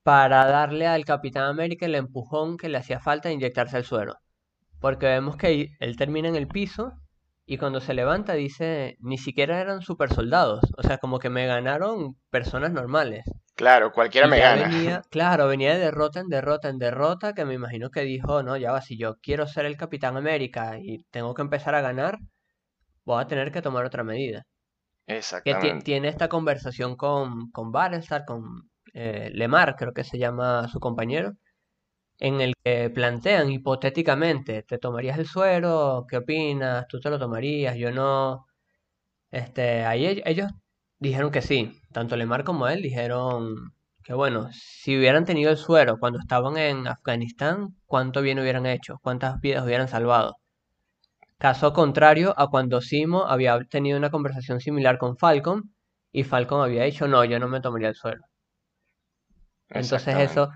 para 0.02 0.46
darle 0.48 0.88
al 0.88 1.06
Capitán 1.06 1.44
América 1.44 1.86
el 1.86 1.96
empujón 1.96 2.58
que 2.58 2.68
le 2.68 2.80
hacía 2.80 3.00
falta 3.00 3.30
de 3.30 3.36
inyectarse 3.36 3.78
el 3.78 3.86
suero. 3.86 4.16
Porque 4.82 5.06
vemos 5.06 5.38
que 5.38 5.70
él 5.80 5.96
termina 5.96 6.28
en 6.28 6.36
el 6.36 6.48
piso 6.48 6.92
y 7.46 7.58
cuando 7.58 7.82
se 7.82 7.94
levanta 7.94 8.34
dice, 8.34 8.96
ni 9.00 9.18
siquiera 9.18 9.60
eran 9.60 9.82
super 9.82 10.14
soldados, 10.14 10.62
o 10.78 10.84
sea, 10.84 10.98
como 10.98 11.20
que 11.20 11.30
me 11.30 11.46
ganaron 11.46 12.16
personas 12.30 12.72
normales. 12.72 13.26
Claro, 13.56 13.92
cualquiera 13.92 14.28
me 14.28 14.40
gana. 14.40 15.02
claro, 15.12 15.48
venía 15.48 15.74
de 15.74 15.80
derrota 15.80 16.20
en 16.20 16.30
derrota 16.30 16.70
en 16.70 16.80
derrota, 16.80 17.34
que 17.34 17.46
me 17.46 17.54
imagino 17.54 17.90
que 17.90 18.02
dijo, 18.02 18.44
no, 18.44 18.58
ya 18.58 18.72
va, 18.72 18.82
si 18.82 18.98
yo 18.98 19.18
quiero 19.22 19.46
ser 19.48 19.66
el 19.66 19.78
Capitán 19.78 20.18
América 20.18 20.78
y 20.80 21.04
tengo 21.12 21.34
que 21.34 21.42
empezar 21.42 21.76
a 21.76 21.82
ganar, 21.82 22.18
voy 23.06 23.22
a 23.22 23.28
tener 23.28 23.52
que 23.52 23.62
tomar 23.62 23.86
otra 23.86 24.04
medida. 24.04 24.44
Exactamente. 25.06 25.80
Que 25.80 25.84
tiene 25.84 26.08
esta 26.08 26.30
conversación 26.30 26.96
con, 26.96 27.52
con 27.52 27.72
Battlestar, 27.72 28.24
con 28.26 28.70
eh, 28.94 29.30
Lemar, 29.34 29.76
creo 29.76 29.94
que 29.94 30.04
se 30.04 30.18
llama 30.18 30.68
su 30.70 30.80
compañero, 30.80 31.34
en 32.24 32.42
el 32.42 32.54
que 32.64 32.90
plantean 32.90 33.52
hipotéticamente, 33.52 34.64
¿te 34.64 34.78
tomarías 34.78 35.20
el 35.20 35.28
suero? 35.28 36.06
¿Qué 36.10 36.18
opinas? 36.18 36.88
¿Tú 36.88 37.00
te 37.02 37.10
lo 37.10 37.20
tomarías? 37.20 37.76
Yo 37.78 37.92
no. 37.92 38.46
Este, 39.32 39.84
ahí 39.86 40.22
ellos 40.26 40.52
dijeron 41.00 41.32
que 41.32 41.42
sí, 41.42 41.82
tanto 41.92 42.16
Lemar 42.18 42.46
como 42.46 42.68
él 42.70 42.82
dijeron 42.82 43.74
que 44.04 44.14
bueno, 44.14 44.50
si 44.54 44.98
hubieran 44.98 45.26
tenido 45.26 45.52
el 45.52 45.58
suero 45.58 45.98
cuando 46.00 46.20
estaban 46.20 46.58
en 46.58 46.88
Afganistán, 46.88 47.76
cuánto 47.86 48.22
bien 48.22 48.40
hubieran 48.40 48.66
hecho, 48.66 49.00
cuántas 49.04 49.40
vidas 49.42 49.66
hubieran 49.66 49.88
salvado. 49.90 50.38
Caso 51.38 51.74
contrario 51.74 52.34
a 52.38 52.48
cuando 52.48 52.82
Simo 52.82 53.26
había 53.26 53.60
tenido 53.70 53.98
una 53.98 54.12
conversación 54.12 54.62
similar 54.62 54.98
con 54.98 55.18
Falcon 55.18 55.74
y 56.14 56.24
Falcon 56.24 56.62
había 56.62 56.84
dicho, 56.84 57.08
no, 57.08 57.26
yo 57.26 57.40
no 57.40 57.50
me 57.50 57.62
tomaría 57.62 57.90
el 57.90 57.96
suelo. 57.96 58.24
Entonces 59.70 60.16
eso, 60.18 60.50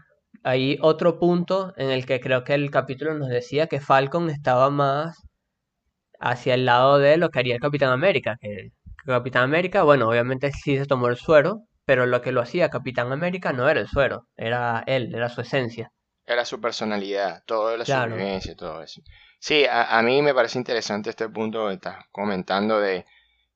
hay 0.47 0.77
otro 0.81 1.19
punto 1.19 1.73
en 1.75 1.89
el 1.91 2.05
que 2.05 2.21
creo 2.21 2.45
que 2.45 2.53
el 2.53 2.71
capítulo 2.71 3.13
nos 3.15 3.27
decía 3.27 3.67
que 3.67 3.81
Falcon 3.81 4.29
estaba 4.29 4.69
más 4.69 5.17
hacia 6.21 6.53
el 6.53 6.65
lado 6.65 6.99
de 6.99 7.17
lo 7.17 7.29
que 7.29 7.39
haría 7.39 7.55
el 7.55 7.61
Capitán 7.61 7.91
América, 7.91 8.37
que 8.39 8.47
el 8.47 8.71
Capitán 9.05 9.43
América, 9.43 9.83
bueno, 9.83 10.07
obviamente 10.07 10.51
sí 10.53 10.77
se 10.77 10.85
tomó 10.85 11.09
el 11.09 11.17
suero, 11.17 11.63
pero 11.83 12.05
lo 12.05 12.21
que 12.21 12.31
lo 12.31 12.39
hacía 12.39 12.69
Capitán 12.69 13.11
América 13.11 13.51
no 13.51 13.67
era 13.67 13.81
el 13.81 13.89
suero, 13.89 14.27
era 14.37 14.85
él, 14.87 15.13
era 15.13 15.27
su 15.27 15.41
esencia. 15.41 15.91
Era 16.25 16.45
su 16.45 16.61
personalidad, 16.61 17.43
todo 17.45 17.75
la 17.75 17.83
supervivencia, 17.83 18.55
todo 18.55 18.81
eso. 18.81 19.01
Sí, 19.39 19.65
a, 19.69 20.01
mí 20.01 20.21
me 20.21 20.33
parece 20.33 20.57
interesante 20.57 21.09
este 21.09 21.27
punto 21.27 21.67
que 21.67 21.73
estás 21.73 22.05
comentando 22.11 22.79
de, 22.79 23.05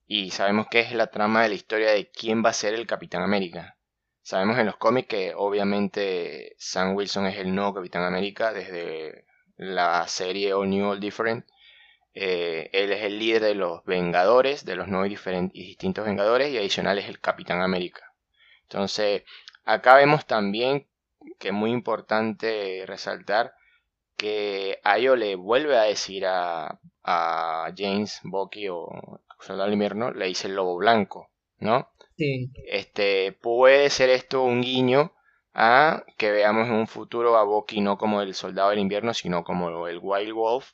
y 0.08 0.32
sabemos 0.32 0.68
que 0.70 0.82
es 0.82 0.92
la 0.92 1.08
trama 1.08 1.44
de 1.44 1.50
la 1.50 1.56
historia 1.56 1.92
de 1.92 2.12
quién 2.12 2.44
va 2.44 2.50
a 2.50 2.54
ser 2.54 2.74
el 2.74 2.86
Capitán 2.86 3.24
América. 3.24 3.78
Sabemos 4.32 4.58
en 4.60 4.66
los 4.66 4.78
cómics 4.78 5.10
que 5.10 5.34
obviamente 5.36 6.56
Sam 6.58 6.96
Wilson 6.96 7.26
es 7.26 7.38
el 7.38 7.54
nuevo 7.54 7.74
Capitán 7.74 8.04
América 8.04 8.54
desde 8.54 9.26
la 9.58 10.08
serie 10.08 10.54
All 10.54 10.70
New 10.70 10.90
All 10.90 11.02
Different. 11.02 11.46
Eh, 12.14 12.70
él 12.72 12.94
es 12.94 13.04
el 13.04 13.20
líder 13.20 13.42
de 13.42 13.56
los 13.56 13.84
Vengadores, 13.84 14.64
de 14.64 14.78
los 14.78 14.88
nuevos 14.88 15.10
y, 15.10 15.18
y 15.52 15.66
distintos 15.66 16.06
Vengadores, 16.06 16.50
y 16.50 16.58
adicional 16.58 16.98
es 16.98 17.10
el 17.10 17.20
Capitán 17.20 17.62
América. 17.62 18.14
Entonces, 18.62 19.24
acá 19.66 19.96
vemos 19.96 20.26
también 20.26 20.88
que 21.38 21.50
es 21.50 21.54
muy 21.54 21.72
importante 21.72 22.86
resaltar 22.88 23.54
que 24.16 24.80
Ayo 24.86 25.18
le 25.18 25.36
vuelve 25.36 25.78
a 25.78 25.82
decir 25.82 26.26
a, 26.26 26.80
a 27.04 27.74
James 27.76 28.22
Bucky 28.24 28.70
o 28.70 28.88
Soldado 29.42 29.66
del 29.66 29.74
Invierno, 29.74 30.12
le 30.12 30.28
dice 30.28 30.48
el 30.48 30.56
lobo 30.56 30.78
blanco, 30.78 31.30
¿no? 31.60 31.90
Sí. 32.22 32.52
Este, 32.68 33.32
puede 33.42 33.90
ser 33.90 34.12
esto 34.12 34.44
un 34.44 34.62
guiño 34.62 35.12
a 35.56 36.04
que 36.18 36.30
veamos 36.30 36.68
en 36.68 36.76
un 36.76 36.88
futuro 36.88 37.36
a 37.36 37.44
Bucky 37.44 37.82
no 37.82 37.98
como 37.98 38.22
el 38.22 38.36
Soldado 38.36 38.70
del 38.70 38.78
Invierno, 38.78 39.16
sino 39.16 39.44
como 39.44 39.88
el 39.88 40.00
Wild 40.00 40.34
Wolf. 40.34 40.72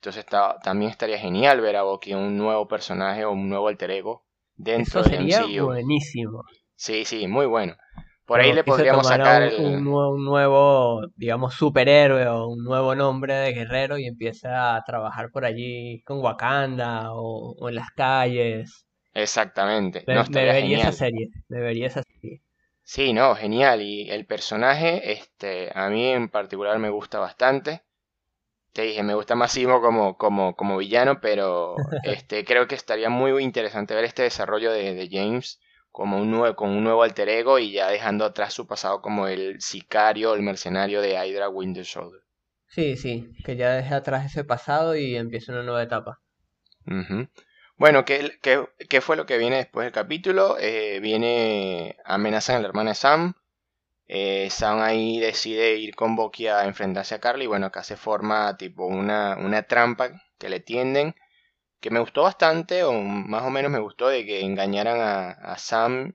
Entonces 0.00 0.24
está, 0.24 0.58
también 0.64 0.90
estaría 0.90 1.18
genial 1.18 1.60
ver 1.60 1.76
a 1.76 1.84
Bucky 1.84 2.14
un 2.14 2.36
nuevo 2.36 2.66
personaje 2.66 3.24
o 3.24 3.30
un 3.30 3.48
nuevo 3.48 3.68
alter 3.68 3.92
ego 3.92 4.24
dentro 4.56 5.02
Eso 5.02 5.08
sería 5.08 5.44
buenísimo. 5.62 6.42
Sí, 6.74 7.04
sí, 7.04 7.28
muy 7.28 7.46
bueno. 7.46 7.76
Por 8.26 8.40
ahí 8.40 8.52
le 8.52 8.64
podríamos 8.64 9.06
sacar 9.06 9.52
un, 9.58 9.84
nuevo, 9.84 11.00
digamos, 11.16 11.54
superhéroe 11.54 12.26
o 12.26 12.48
un 12.48 12.62
nuevo 12.64 12.96
nombre 12.96 13.34
de 13.34 13.52
guerrero 13.52 13.98
y 13.98 14.06
empieza 14.06 14.76
a 14.76 14.82
trabajar 14.82 15.30
por 15.30 15.44
allí 15.44 16.02
con 16.02 16.18
Wakanda 16.18 17.12
o, 17.12 17.68
en 17.68 17.76
las 17.76 17.90
calles. 17.92 18.87
Exactamente. 19.14 20.04
no, 20.06 20.24
vería 20.30 20.78
esa 20.78 20.92
serie, 20.92 21.30
vería 21.48 21.86
esa 21.86 22.02
serie. 22.02 22.42
Sí, 22.82 23.12
no, 23.12 23.34
genial. 23.34 23.82
Y 23.82 24.10
el 24.10 24.26
personaje, 24.26 25.12
este, 25.12 25.70
a 25.74 25.90
mí 25.90 26.06
en 26.06 26.28
particular 26.28 26.78
me 26.78 26.90
gusta 26.90 27.18
bastante. 27.18 27.82
Te 28.72 28.82
dije, 28.82 29.02
me 29.02 29.14
gusta 29.14 29.34
más 29.34 29.52
Simo 29.52 29.80
como, 29.80 30.16
como, 30.16 30.54
como 30.54 30.78
villano, 30.78 31.20
pero 31.20 31.76
este, 32.04 32.44
creo 32.44 32.66
que 32.66 32.74
estaría 32.74 33.10
muy 33.10 33.42
interesante 33.42 33.94
ver 33.94 34.04
este 34.04 34.22
desarrollo 34.22 34.72
de, 34.72 34.94
de 34.94 35.08
James 35.10 35.60
como 35.90 36.18
un 36.18 36.30
nuevo, 36.30 36.54
con 36.54 36.70
un 36.70 36.84
nuevo 36.84 37.02
alter 37.02 37.28
ego 37.28 37.58
y 37.58 37.72
ya 37.72 37.88
dejando 37.88 38.24
atrás 38.24 38.54
su 38.54 38.66
pasado 38.66 39.02
como 39.02 39.26
el 39.26 39.60
sicario, 39.60 40.34
el 40.34 40.42
mercenario 40.42 41.00
de 41.00 41.14
Hydra 41.14 41.48
Winter 41.48 41.84
Soldier. 41.84 42.22
Sí, 42.68 42.96
sí, 42.96 43.32
que 43.44 43.56
ya 43.56 43.72
deje 43.72 43.94
atrás 43.94 44.26
ese 44.26 44.44
pasado 44.44 44.96
y 44.96 45.16
empiece 45.16 45.50
una 45.50 45.62
nueva 45.62 45.82
etapa. 45.82 46.20
Bueno, 47.78 48.04
¿qué, 48.04 48.38
¿qué, 48.42 49.00
fue 49.00 49.16
lo 49.16 49.24
que 49.24 49.38
viene 49.38 49.56
después 49.56 49.84
del 49.84 49.92
capítulo? 49.92 50.56
Eh, 50.58 50.98
viene 51.00 51.96
amenazan 52.04 52.56
a 52.56 52.60
la 52.60 52.68
hermana 52.68 52.90
de 52.90 52.96
Sam. 52.96 53.34
Eh, 54.08 54.48
Sam 54.50 54.80
ahí 54.80 55.20
decide 55.20 55.76
ir 55.76 55.94
con 55.94 56.16
Bucky 56.16 56.48
a 56.48 56.64
enfrentarse 56.64 57.14
a 57.14 57.20
Carly. 57.20 57.46
Bueno, 57.46 57.66
acá 57.66 57.84
se 57.84 57.96
forma 57.96 58.56
tipo 58.56 58.84
una, 58.86 59.36
una 59.38 59.62
trampa 59.62 60.10
que 60.38 60.48
le 60.48 60.60
tienden 60.60 61.14
que 61.80 61.90
me 61.90 62.00
gustó 62.00 62.22
bastante, 62.22 62.82
o 62.84 62.92
más 62.92 63.42
o 63.44 63.50
menos 63.50 63.70
me 63.70 63.78
gustó, 63.78 64.08
de 64.08 64.26
que 64.26 64.40
engañaran 64.40 64.98
a, 65.00 65.56
Sam 65.58 66.14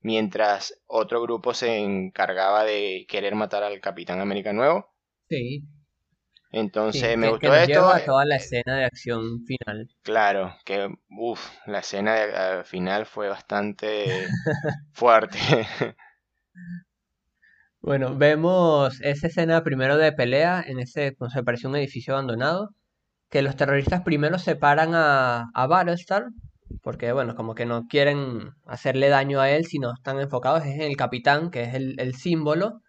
mientras 0.00 0.82
otro 0.86 1.20
grupo 1.22 1.54
se 1.54 1.78
encargaba 1.78 2.64
de 2.64 3.06
querer 3.08 3.34
matar 3.34 3.62
al 3.62 3.80
Capitán 3.80 4.20
América 4.20 4.52
Nuevo. 4.52 4.90
Sí. 5.28 5.64
Entonces 6.52 7.16
me 7.16 7.30
gustó 7.30 7.50
que 7.50 7.62
esto. 7.62 7.72
Lleva 7.72 7.96
a 7.96 8.04
toda 8.04 8.24
la 8.24 8.36
escena 8.36 8.76
de 8.76 8.84
acción 8.84 9.44
final. 9.46 9.88
Claro, 10.02 10.54
que 10.64 10.88
uff, 11.08 11.50
la 11.66 11.78
escena 11.80 12.14
de, 12.14 12.64
final 12.64 13.06
fue 13.06 13.28
bastante 13.28 14.04
fuerte. 14.92 15.38
bueno, 17.80 18.14
vemos 18.16 19.00
esa 19.00 19.26
escena 19.26 19.64
primero 19.64 19.96
de 19.96 20.12
pelea 20.12 20.62
en 20.66 20.78
ese, 20.78 21.16
no 21.18 21.30
se 21.30 21.42
pareció 21.42 21.68
un 21.68 21.76
edificio 21.76 22.14
abandonado 22.14 22.70
que 23.32 23.40
los 23.40 23.56
terroristas 23.56 24.02
primero 24.02 24.38
separan 24.38 24.94
a, 24.94 25.46
a 25.54 25.66
Battlestar, 25.66 26.26
porque 26.82 27.12
bueno, 27.12 27.34
como 27.34 27.54
que 27.54 27.64
no 27.64 27.86
quieren 27.88 28.50
hacerle 28.66 29.08
daño 29.08 29.40
a 29.40 29.50
él, 29.50 29.64
sino 29.64 29.92
están 29.94 30.20
enfocados 30.20 30.64
en 30.64 30.82
el 30.82 30.96
capitán, 30.96 31.50
que 31.50 31.62
es 31.62 31.74
el, 31.74 32.14
símbolo. 32.14 32.80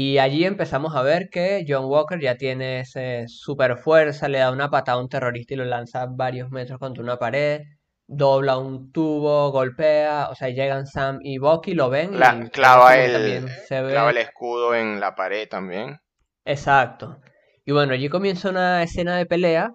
Y 0.00 0.18
allí 0.18 0.44
empezamos 0.44 0.94
a 0.94 1.02
ver 1.02 1.28
que 1.28 1.64
John 1.66 1.86
Walker 1.86 2.20
ya 2.20 2.36
tiene 2.36 2.82
ese 2.82 3.24
super 3.26 3.76
fuerza, 3.76 4.28
le 4.28 4.38
da 4.38 4.52
una 4.52 4.70
patada 4.70 4.96
a 4.96 5.00
un 5.00 5.08
terrorista 5.08 5.54
y 5.54 5.56
lo 5.56 5.64
lanza 5.64 6.06
varios 6.08 6.52
metros 6.52 6.78
contra 6.78 7.02
una 7.02 7.18
pared, 7.18 7.62
dobla 8.06 8.58
un 8.58 8.92
tubo, 8.92 9.50
golpea, 9.50 10.28
o 10.30 10.36
sea, 10.36 10.50
llegan 10.50 10.86
Sam 10.86 11.18
y 11.20 11.38
Bucky, 11.38 11.74
lo 11.74 11.90
ven. 11.90 12.14
y 12.14 12.16
clava, 12.50 12.96
el, 12.96 13.50
clava 13.68 14.10
el 14.10 14.18
escudo 14.18 14.72
en 14.76 15.00
la 15.00 15.16
pared 15.16 15.48
también. 15.48 15.98
Exacto. 16.44 17.20
Y 17.64 17.72
bueno, 17.72 17.94
allí 17.94 18.08
comienza 18.08 18.50
una 18.50 18.84
escena 18.84 19.16
de 19.16 19.26
pelea 19.26 19.74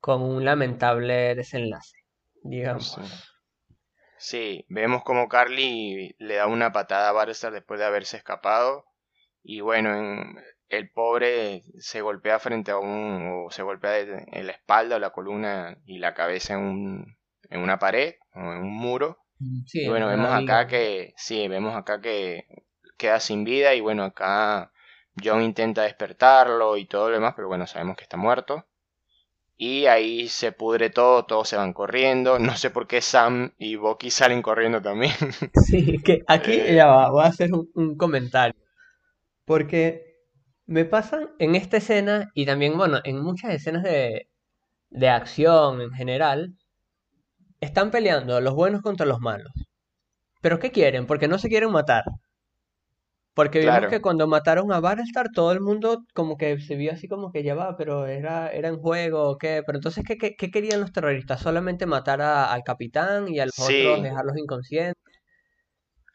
con 0.00 0.22
un 0.22 0.44
lamentable 0.44 1.36
desenlace, 1.36 1.98
digamos. 2.42 2.98
Sí, 4.18 4.66
vemos 4.68 5.04
como 5.04 5.28
Carly 5.28 6.16
le 6.18 6.34
da 6.34 6.48
una 6.48 6.72
patada 6.72 7.10
a 7.10 7.12
Barça 7.12 7.52
después 7.52 7.78
de 7.78 7.86
haberse 7.86 8.16
escapado. 8.16 8.86
Y 9.44 9.60
bueno, 9.60 10.24
el 10.68 10.90
pobre 10.90 11.62
se 11.78 12.00
golpea 12.00 12.38
frente 12.38 12.72
a 12.72 12.78
un. 12.78 13.44
o 13.46 13.50
se 13.50 13.62
golpea 13.62 13.98
en 14.00 14.46
la 14.46 14.52
espalda 14.52 14.96
o 14.96 14.98
la 14.98 15.10
columna 15.10 15.78
y 15.86 15.98
la 15.98 16.14
cabeza 16.14 16.54
en, 16.54 16.60
un, 16.60 17.16
en 17.50 17.60
una 17.60 17.78
pared 17.78 18.14
o 18.34 18.40
en 18.40 18.62
un 18.62 18.74
muro. 18.74 19.18
Mm, 19.38 19.60
y 19.72 19.88
bueno, 19.88 20.08
vemos 20.08 20.32
acá 20.32 20.66
que. 20.66 21.12
Sí, 21.16 21.46
vemos 21.48 21.76
acá 21.76 22.00
que 22.00 22.46
queda 22.96 23.20
sin 23.20 23.44
vida. 23.44 23.74
Y 23.74 23.80
bueno, 23.80 24.04
acá 24.04 24.72
John 25.22 25.42
intenta 25.42 25.82
despertarlo 25.82 26.76
y 26.76 26.86
todo 26.86 27.10
lo 27.10 27.16
demás, 27.16 27.34
pero 27.36 27.48
bueno, 27.48 27.66
sabemos 27.66 27.96
que 27.96 28.04
está 28.04 28.16
muerto. 28.16 28.66
Y 29.56 29.86
ahí 29.86 30.28
se 30.28 30.50
pudre 30.50 30.90
todo, 30.90 31.26
todos 31.26 31.48
se 31.48 31.56
van 31.56 31.72
corriendo. 31.72 32.38
No 32.38 32.56
sé 32.56 32.70
por 32.70 32.86
qué 32.88 33.00
Sam 33.00 33.52
y 33.58 33.76
Bucky 33.76 34.10
salen 34.10 34.42
corriendo 34.42 34.82
también. 34.82 35.12
Sí, 35.66 35.98
que 36.02 36.22
aquí 36.26 36.52
eh. 36.52 36.74
ya 36.74 36.86
va, 36.86 37.10
voy 37.10 37.24
a 37.24 37.28
hacer 37.28 37.50
un, 37.52 37.96
comentario. 37.96 38.54
Porque 39.44 40.02
me 40.66 40.84
pasan 40.84 41.30
en 41.38 41.54
esta 41.54 41.76
escena 41.76 42.30
y 42.34 42.46
también, 42.46 42.76
bueno, 42.76 43.00
en 43.04 43.20
muchas 43.22 43.52
escenas 43.52 43.82
de, 43.82 44.28
de 44.90 45.08
acción 45.08 45.80
en 45.80 45.90
general, 45.92 46.54
están 47.60 47.90
peleando 47.90 48.40
los 48.40 48.54
buenos 48.54 48.82
contra 48.82 49.06
los 49.06 49.20
malos. 49.20 49.52
¿Pero 50.40 50.58
qué 50.58 50.70
quieren? 50.70 51.06
Porque 51.06 51.28
no 51.28 51.38
se 51.38 51.48
quieren 51.48 51.70
matar. 51.70 52.04
Porque 53.34 53.58
vimos 53.58 53.86
que 53.90 54.00
cuando 54.00 54.28
mataron 54.28 54.72
a 54.72 54.78
Battlestar, 54.78 55.30
todo 55.34 55.50
el 55.50 55.60
mundo 55.60 56.04
como 56.14 56.36
que 56.36 56.60
se 56.60 56.76
vio 56.76 56.92
así 56.92 57.08
como 57.08 57.32
que 57.32 57.42
ya 57.42 57.56
va, 57.56 57.76
pero 57.76 58.06
era, 58.06 58.48
era 58.50 58.68
en 58.68 58.78
juego 58.78 59.28
o 59.28 59.38
qué. 59.38 59.62
Pero 59.66 59.78
entonces, 59.78 60.04
¿qué, 60.06 60.16
qué, 60.16 60.50
querían 60.50 60.80
los 60.80 60.92
terroristas? 60.92 61.40
¿Solamente 61.40 61.84
matar 61.84 62.22
al 62.22 62.62
capitán 62.62 63.28
y 63.28 63.40
a 63.40 63.46
los 63.46 63.58
otros 63.58 64.02
dejarlos 64.02 64.36
inconscientes? 64.36 65.02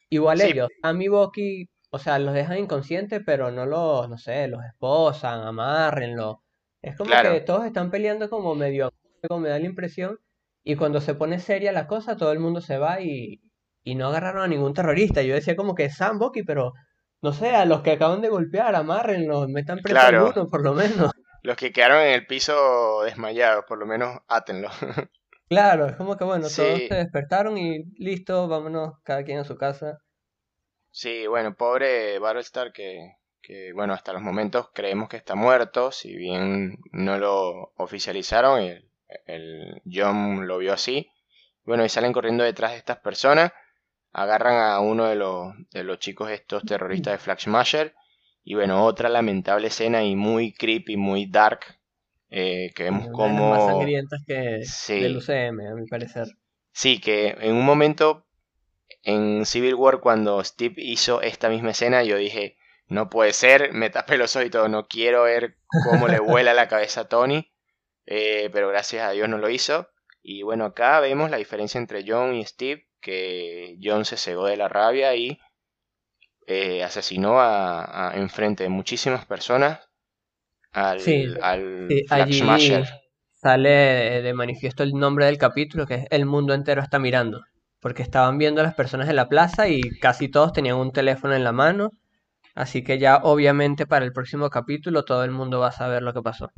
Igual 0.09 0.41
ellos, 0.41 0.69
a 0.81 0.93
mi 0.93 1.09
Bucky, 1.09 1.67
o 1.91 1.99
sea, 1.99 2.19
los 2.19 2.33
dejan 2.33 2.59
inconscientes, 2.59 3.21
pero 3.25 3.51
no 3.51 3.65
los, 3.65 4.09
no 4.09 4.17
sé, 4.17 4.47
los 4.47 4.63
esposan, 4.63 5.41
amárrenlo. 5.41 6.43
Es 6.81 6.95
como 6.95 7.11
que 7.21 7.41
todos 7.41 7.65
están 7.65 7.91
peleando 7.91 8.29
como 8.29 8.55
medio, 8.55 8.93
como 9.27 9.41
me 9.41 9.49
da 9.49 9.59
la 9.59 9.65
impresión. 9.65 10.19
Y 10.63 10.75
cuando 10.75 11.01
se 11.01 11.15
pone 11.15 11.39
seria 11.39 11.71
la 11.71 11.87
cosa, 11.87 12.15
todo 12.15 12.31
el 12.31 12.39
mundo 12.39 12.61
se 12.61 12.77
va 12.77 13.01
y, 13.01 13.41
y 13.83 13.95
no 13.95 14.07
agarraron 14.07 14.43
a 14.43 14.47
ningún 14.47 14.73
terrorista. 14.73 15.21
Yo 15.21 15.33
decía 15.33 15.55
como 15.55 15.73
que 15.75 15.89
Sam 15.89 16.19
Bucky, 16.19 16.43
pero 16.43 16.73
no 17.21 17.33
sé, 17.33 17.55
a 17.55 17.65
los 17.65 17.81
que 17.81 17.91
acaban 17.91 18.21
de 18.21 18.29
golpear, 18.29 18.75
amárrenlos, 18.75 19.47
metan 19.49 19.79
preso 19.79 19.99
claro. 19.99 20.31
uno, 20.33 20.47
por 20.47 20.63
lo 20.63 20.73
menos. 20.73 21.11
Los 21.41 21.57
que 21.57 21.71
quedaron 21.71 22.01
en 22.01 22.13
el 22.13 22.27
piso 22.27 23.01
desmayados, 23.03 23.65
por 23.67 23.77
lo 23.77 23.85
menos 23.85 24.19
átenlos. 24.27 24.73
Claro, 25.49 25.87
es 25.87 25.95
como 25.95 26.15
que 26.15 26.23
bueno, 26.25 26.43
todos 26.43 26.77
se 26.77 26.93
despertaron 26.93 27.57
y 27.57 27.85
listo, 27.97 28.47
vámonos 28.47 28.99
cada 29.03 29.23
quien 29.23 29.39
a 29.39 29.43
su 29.43 29.57
casa. 29.57 29.97
Sí, 30.91 31.27
bueno, 31.27 31.55
pobre 31.55 32.19
Battlestar 32.19 32.71
que, 32.73 33.15
que 33.41 33.71
bueno, 33.73 33.93
hasta 33.93 34.13
los 34.13 34.21
momentos 34.21 34.69
creemos 34.73 35.09
que 35.09 35.17
está 35.17 35.35
muerto, 35.35 35.91
si 35.91 36.15
bien 36.15 36.77
no 36.91 37.17
lo 37.17 37.73
oficializaron, 37.77 38.61
el, 38.61 38.89
el 39.25 39.81
John 39.91 40.47
lo 40.47 40.57
vio 40.57 40.73
así. 40.73 41.09
Bueno, 41.63 41.85
y 41.85 41.89
salen 41.89 42.13
corriendo 42.13 42.43
detrás 42.43 42.71
de 42.71 42.77
estas 42.77 42.97
personas, 42.97 43.51
agarran 44.11 44.55
a 44.55 44.79
uno 44.79 45.05
de 45.05 45.15
los, 45.15 45.53
de 45.71 45.83
los 45.83 45.99
chicos 45.99 46.31
estos 46.31 46.63
terroristas 46.63 47.13
de 47.13 47.19
Flag 47.19 47.39
Smasher, 47.39 47.93
y 48.43 48.55
bueno, 48.55 48.83
otra 48.83 49.09
lamentable 49.09 49.67
escena 49.67 50.03
y 50.03 50.15
muy 50.15 50.53
creepy, 50.53 50.97
muy 50.97 51.27
dark, 51.27 51.59
eh, 52.31 52.71
que 52.73 52.83
vemos 52.83 53.09
como... 53.11 53.51
más 53.51 53.65
sangrientas 53.65 54.21
que 54.25 54.63
del 54.95 55.17
UCM, 55.17 55.67
a 55.67 55.75
mi 55.75 55.85
parecer. 55.87 56.27
Sí, 56.71 56.99
que 56.99 57.35
en 57.39 57.55
un 57.55 57.65
momento 57.65 58.25
en 59.03 59.45
Civil 59.45 59.75
War 59.75 59.99
cuando 59.99 60.43
Steve 60.43 60.75
hizo 60.77 61.21
esta 61.21 61.49
misma 61.49 61.71
escena, 61.71 62.03
yo 62.03 62.17
dije, 62.17 62.57
no 62.87 63.09
puede 63.09 63.33
ser, 63.33 63.73
me 63.73 63.89
tapé 63.89 64.17
los 64.17 64.35
ojos 64.35 64.47
y 64.47 64.51
todo, 64.51 64.67
no 64.67 64.87
quiero 64.87 65.23
ver 65.23 65.57
cómo 65.89 66.07
le 66.07 66.19
vuela 66.19 66.53
la 66.53 66.67
cabeza 66.67 67.01
a 67.01 67.07
Tony, 67.07 67.51
eh, 68.05 68.49
pero 68.51 68.69
gracias 68.69 69.07
a 69.07 69.11
Dios 69.11 69.29
no 69.29 69.37
lo 69.37 69.49
hizo. 69.49 69.87
Y 70.21 70.41
bueno, 70.43 70.65
acá 70.65 70.99
vemos 70.99 71.29
la 71.29 71.37
diferencia 71.37 71.79
entre 71.79 72.03
John 72.05 72.35
y 72.35 72.45
Steve, 72.45 72.87
que 72.99 73.77
John 73.81 74.05
se 74.05 74.17
cegó 74.17 74.47
de 74.47 74.57
la 74.57 74.67
rabia 74.67 75.15
y 75.15 75.39
eh, 76.47 76.83
asesinó 76.83 77.39
a, 77.39 78.11
enfrente 78.15 78.63
de 78.63 78.69
muchísimas 78.69 79.25
personas 79.25 79.79
al, 80.71 80.99
al 81.41 81.87
Sale 83.33 84.21
de 84.21 84.33
manifiesto 84.33 84.83
el 84.83 84.93
nombre 84.93 85.27
del 85.27 85.37
capítulo, 85.37 85.87
que 85.87 85.95
es 85.95 86.05
El 86.09 86.25
mundo 86.25 86.53
entero 86.53 86.81
está 86.81 86.99
mirando 86.99 87.41
porque 87.79 88.03
estaban 88.03 88.37
viendo 88.37 88.61
a 88.61 88.63
las 88.63 88.75
personas 88.75 89.09
en 89.09 89.15
la 89.15 89.29
plaza 89.29 89.67
y 89.67 89.81
casi 89.99 90.29
todos 90.29 90.53
tenían 90.53 90.77
un 90.77 90.91
teléfono 90.91 91.33
en 91.33 91.43
la 91.43 91.51
mano, 91.51 91.91
así 92.55 92.83
que 92.83 92.99
ya 92.99 93.17
obviamente 93.17 93.87
para 93.87 94.05
el 94.05 94.13
próximo 94.13 94.49
capítulo 94.49 95.05
todo 95.05 95.23
el 95.23 95.31
mundo 95.31 95.59
va 95.59 95.67
a 95.67 95.71
saber 95.71 96.03
lo 96.03 96.13
que 96.13 96.21
pasó. 96.21 96.51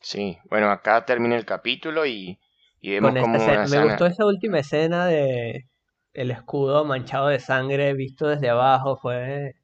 Sí, 0.00 0.38
bueno, 0.48 0.70
acá 0.70 1.04
termina 1.04 1.36
el 1.36 1.44
capítulo 1.44 2.06
y, 2.06 2.38
vemos 2.82 3.14
como 3.20 3.38
Me 3.68 3.84
gustó 3.84 4.06
esa 4.06 4.24
última 4.24 4.60
escena 4.60 5.06
de 5.06 5.66
el 6.14 6.30
escudo 6.30 6.84
manchado 6.84 7.28
de 7.28 7.40
sangre 7.40 7.94
visto 7.94 8.26
desde 8.26 8.48
abajo, 8.48 8.96
fue 8.96 9.54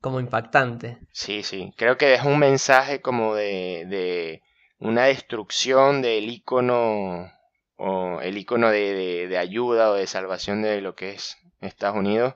como 0.00 0.20
impactante. 0.20 0.98
Sí, 1.12 1.42
sí, 1.42 1.72
creo 1.76 1.96
que 1.96 2.06
deja 2.06 2.28
un 2.28 2.38
mensaje 2.38 3.00
como 3.00 3.34
de, 3.34 3.84
de 3.88 4.42
una 4.78 5.04
destrucción 5.04 6.02
del 6.02 6.28
icono 6.28 7.30
o 7.78 8.20
el 8.20 8.36
icono 8.36 8.70
de, 8.70 9.28
de, 9.28 9.38
ayuda 9.38 9.90
o 9.90 9.94
de 9.94 10.06
salvación 10.06 10.62
de 10.62 10.80
lo 10.80 10.94
que 10.94 11.12
es 11.12 11.38
Estados 11.60 11.96
Unidos. 11.96 12.34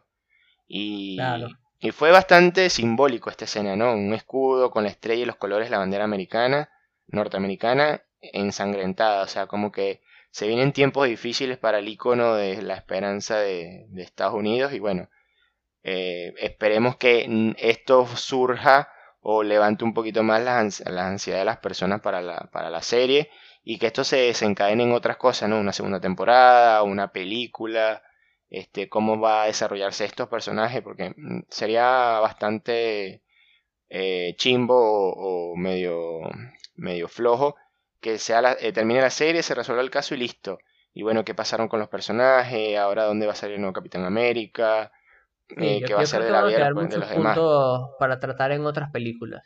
Y, 0.69 1.19
y 1.81 1.91
fue 1.91 2.13
bastante 2.13 2.71
simbólico 2.71 3.29
esta 3.29 3.45
escena, 3.45 3.75
¿no? 3.75 3.93
Un 3.93 4.15
escudo 4.15 4.71
con 4.71 4.85
la 4.85 4.91
estrella 4.91 5.23
y 5.23 5.27
los 5.27 5.37
colores 5.37 5.67
de 5.67 5.73
la 5.73 5.79
bandera 5.79 6.05
americana, 6.05 6.71
norteamericana, 7.09 8.03
ensangrentada. 8.21 9.25
O 9.25 9.27
sea, 9.27 9.49
como 9.49 9.73
que 9.73 10.01
se 10.31 10.47
vienen 10.47 10.73
tiempos 10.73 11.09
difíciles 11.09 11.59
para 11.59 11.81
el 11.81 11.89
icono 11.89 12.35
de 12.35 12.63
la 12.63 12.75
esperanza 12.75 13.39
de, 13.39 13.87
de 13.89 14.03
Estados 14.03 14.35
Unidos. 14.35 14.73
Y 14.73 14.79
bueno, 14.79 15.11
eh, 15.83 16.35
esperemos 16.39 16.97
que 16.97 17.55
esto 17.59 18.07
surja 18.07 18.89
o 19.21 19.43
levante 19.43 19.83
un 19.83 19.93
poquito 19.93 20.23
más 20.23 20.41
la, 20.43 20.69
la 20.91 21.09
ansiedad 21.09 21.41
de 21.41 21.45
las 21.45 21.59
personas 21.59 22.01
para 22.01 22.23
la, 22.23 22.49
para 22.53 22.71
la 22.71 22.81
serie 22.81 23.29
y 23.65 23.79
que 23.79 23.87
esto 23.87 24.05
se 24.05 24.17
desencadene 24.17 24.85
en 24.85 24.93
otras 24.93 25.17
cosas, 25.17 25.49
¿no? 25.49 25.59
Una 25.61 25.73
segunda 25.73 26.01
temporada, 26.01 26.83
una 26.83 27.13
película, 27.13 28.03
este, 28.51 28.89
cómo 28.89 29.21
va 29.21 29.45
a 29.45 29.47
desarrollarse 29.47 30.05
estos 30.05 30.29
personajes, 30.29 30.83
porque 30.83 31.15
mm, 31.17 31.43
sería 31.49 32.21
bastante 32.21 33.23
eh, 33.89 34.35
chimbo 34.37 34.75
o, 34.77 35.57
medio, 35.57 36.21
medio 36.75 37.09
flojo 37.09 37.57
que 38.01 38.19
sea 38.19 38.43
la, 38.43 38.57
eh, 38.61 38.73
termine 38.73 39.01
la 39.01 39.11
serie, 39.11 39.43
se 39.43 39.55
resuelva 39.55 39.83
el 39.83 39.91
caso 39.91 40.15
y 40.15 40.19
listo. 40.19 40.59
Y 40.93 41.03
bueno, 41.03 41.25
qué 41.25 41.35
pasaron 41.35 41.69
con 41.69 41.79
los 41.79 41.89
personajes, 41.89 42.77
ahora 42.77 43.05
dónde 43.05 43.27
va 43.27 43.33
a 43.33 43.37
salir 43.37 43.55
el 43.55 43.61
nuevo 43.61 43.73
Capitán 43.73 44.05
América, 44.05 44.91
eh, 45.57 45.83
qué 45.87 45.95
va 45.95 46.03
a 46.03 46.07
ser 46.07 46.25
de 46.25 46.31
la 46.31 46.45
vida 46.45 46.65
de 46.65 46.99
los 46.99 47.09
demás. 47.09 47.39
Para 47.99 48.19
tratar 48.19 48.53
en 48.53 48.67
otras 48.67 48.91
películas. 48.91 49.43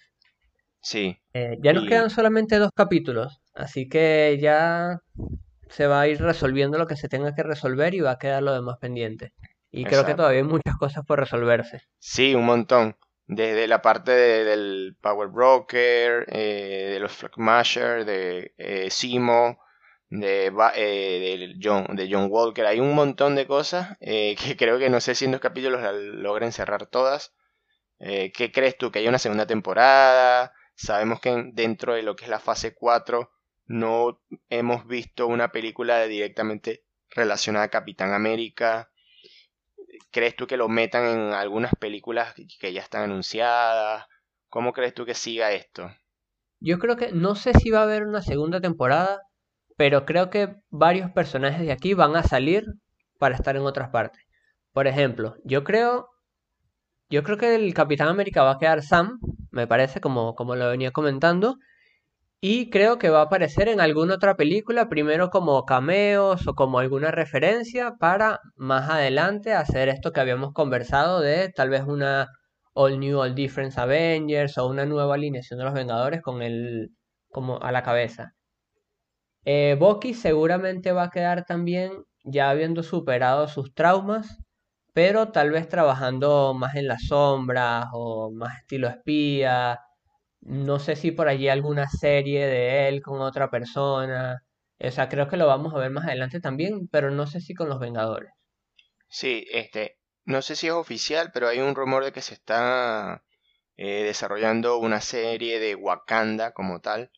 Sí. 0.81 1.18
Eh, 1.35 1.59
ya 1.61 1.72
nos 1.72 1.87
quedan 1.87 2.11
solamente 2.11 2.59
dos 2.59 2.70
capítulos, 2.74 3.40
así 3.56 3.88
que 3.88 4.38
ya 4.40 5.00
se 5.68 5.86
va 5.86 6.02
a 6.02 6.08
ir 6.08 6.20
resolviendo 6.20 6.78
lo 6.78 6.86
que 6.86 6.96
se 6.96 7.08
tenga 7.08 7.34
que 7.34 7.42
resolver 7.42 7.94
y 7.94 8.00
va 8.00 8.12
a 8.12 8.18
quedar 8.18 8.42
lo 8.42 8.54
demás 8.54 8.76
pendiente. 8.80 9.32
Y 9.70 9.84
creo 9.84 10.06
que 10.06 10.14
todavía 10.14 10.38
hay 10.38 10.46
muchas 10.46 10.76
cosas 10.78 11.04
por 11.04 11.18
resolverse. 11.18 11.82
Sí, 11.98 12.34
un 12.34 12.46
montón. 12.46 12.96
Desde 13.26 13.66
la 13.66 13.82
parte 13.82 14.12
del 14.12 14.96
Power 15.02 15.28
Broker, 15.28 16.24
eh, 16.28 16.90
de 16.92 17.00
los 17.00 17.12
Flagmasher, 17.12 18.04
de 18.04 18.54
eh, 18.56 18.88
Simo, 18.90 19.58
de, 20.08 20.50
de, 20.50 21.54
John, 21.60 21.96
de 21.96 22.08
John 22.10 22.28
Walker. 22.30 22.64
Hay 22.64 22.78
un 22.78 22.94
montón 22.94 23.34
de 23.34 23.46
cosas 23.46 23.98
que 23.98 24.36
creo 24.58 24.78
que 24.78 24.88
no 24.88 25.00
sé 25.00 25.14
si 25.14 25.24
en 25.24 25.32
dos 25.32 25.40
capítulos 25.40 25.82
logren 25.94 26.52
cerrar 26.52 26.86
todas. 26.86 27.34
¿Qué 27.98 28.50
crees 28.54 28.78
tú? 28.78 28.92
¿Que 28.92 29.00
hay 29.00 29.08
una 29.08 29.18
segunda 29.18 29.46
temporada? 29.46 30.52
Sabemos 30.74 31.20
que 31.20 31.50
dentro 31.52 31.94
de 31.94 32.02
lo 32.02 32.14
que 32.14 32.24
es 32.24 32.30
la 32.30 32.38
fase 32.38 32.74
4 32.74 33.30
no 33.66 34.20
hemos 34.48 34.87
visto 34.87 35.26
una 35.26 35.52
película 35.52 36.05
directamente 36.05 36.85
relacionada 37.11 37.66
a 37.66 37.70
Capitán 37.70 38.12
América. 38.12 38.90
¿Crees 40.11 40.37
tú 40.37 40.46
que 40.46 40.57
lo 40.57 40.68
metan 40.68 41.05
en 41.07 41.33
algunas 41.33 41.72
películas 41.74 42.35
que 42.59 42.72
ya 42.72 42.81
están 42.81 43.02
anunciadas? 43.02 44.07
¿Cómo 44.48 44.72
crees 44.72 44.94
tú 44.94 45.05
que 45.05 45.14
siga 45.14 45.52
esto? 45.52 45.90
Yo 46.61 46.79
creo 46.79 46.96
que 46.96 47.12
no 47.12 47.35
sé 47.35 47.52
si 47.55 47.70
va 47.70 47.81
a 47.81 47.85
haber 47.85 48.05
una 48.05 48.22
segunda 48.22 48.61
temporada, 48.61 49.20
pero 49.76 50.07
creo 50.07 50.31
que 50.31 50.57
varios 50.70 51.11
personajes 51.11 51.61
de 51.61 51.72
aquí 51.72 51.94
van 51.94 52.16
a 52.16 52.22
salir 52.22 52.64
para 53.18 53.35
estar 53.35 53.57
en 53.57 53.62
otras 53.62 53.90
partes. 53.90 54.22
Por 54.72 54.87
ejemplo, 54.87 55.37
yo 55.44 55.64
creo 55.64 56.09
yo 57.09 57.22
creo 57.22 57.38
que 57.38 57.55
el 57.55 57.72
Capitán 57.72 58.09
América 58.09 58.42
va 58.42 58.52
a 58.52 58.59
quedar 58.59 58.83
Sam, 58.83 59.20
me 59.52 59.66
parece, 59.68 60.00
como, 60.00 60.35
como 60.35 60.57
lo 60.57 60.68
venía 60.68 60.90
comentando. 60.90 61.57
Y 62.40 62.70
creo 62.70 62.99
que 62.99 63.11
va 63.11 63.20
a 63.20 63.22
aparecer 63.25 63.68
en 63.68 63.81
alguna 63.81 64.14
otra 64.14 64.37
película, 64.37 64.88
primero 64.88 65.31
como 65.31 65.64
cameos 65.64 66.46
o 66.46 66.55
como 66.55 66.79
alguna 66.79 67.11
referencia, 67.11 67.94
para 67.99 68.40
más 68.57 68.88
adelante 68.90 69.53
hacer 69.55 69.88
esto 69.88 70.12
que 70.12 70.20
habíamos 70.20 70.53
conversado 70.53 71.20
de 71.20 71.51
tal 71.51 71.70
vez 71.70 71.83
una 71.83 72.29
All 72.75 73.01
New, 73.01 73.18
All 73.20 73.35
Different 73.35 73.77
Avengers 73.79 74.59
o 74.59 74.66
una 74.68 74.87
nueva 74.87 75.14
alineación 75.14 75.59
de 75.59 75.64
los 75.64 75.75
Vengadores 75.75 76.22
con 76.22 76.42
él 76.42 76.90
como 77.31 77.59
a 77.61 77.72
la 77.72 77.83
cabeza. 77.83 78.33
Eh, 79.44 79.77
Bucky 79.79 80.12
seguramente 80.14 80.92
va 80.92 81.05
a 81.05 81.11
quedar 81.11 81.44
también 81.44 81.92
ya 82.25 82.51
habiendo 82.51 82.83
superado 82.83 83.49
sus 83.49 83.72
traumas 83.75 84.38
pero 84.96 85.31
tal 85.31 85.51
vez 85.51 85.68
trabajando 85.68 86.55
más 86.55 86.75
en 86.75 86.88
las 86.88 87.03
sombras 87.09 87.85
o 87.92 88.31
más 88.33 88.61
estilo 88.61 88.88
espía. 88.88 89.79
No 90.46 90.78
sé 90.78 90.96
si 90.96 91.11
por 91.11 91.28
allí 91.28 91.48
alguna 91.48 91.88
serie 91.88 92.46
de 92.46 92.88
él 92.88 93.02
con 93.02 93.20
otra 93.20 93.50
persona. 93.50 94.42
O 94.78 94.90
sea, 94.90 95.09
creo 95.09 95.28
que 95.28 95.37
lo 95.37 95.46
vamos 95.46 95.74
a 95.74 95.78
ver 95.78 95.90
más 95.90 96.04
adelante 96.06 96.40
también, 96.40 96.88
pero 96.88 97.11
no 97.11 97.26
sé 97.26 97.40
si 97.40 97.54
con 97.54 97.68
los 97.68 97.80
Vengadores. 97.80 98.30
Sí, 99.09 99.44
este, 99.50 99.98
no 100.24 100.42
sé 100.42 100.56
si 100.56 100.68
es 100.68 100.72
oficial, 100.72 101.30
pero 101.32 101.48
hay 101.48 101.59
un 101.61 101.74
rumor 101.74 102.04
de 102.04 102.12
que 102.12 102.22
se 102.22 102.35
está 102.35 103.24
eh, 103.76 104.04
desarrollando 104.04 104.78
una 104.78 105.00
serie 105.00 105.59
de 105.59 105.74
Wakanda 105.74 106.52
como 106.52 106.80
tal. 106.80 107.11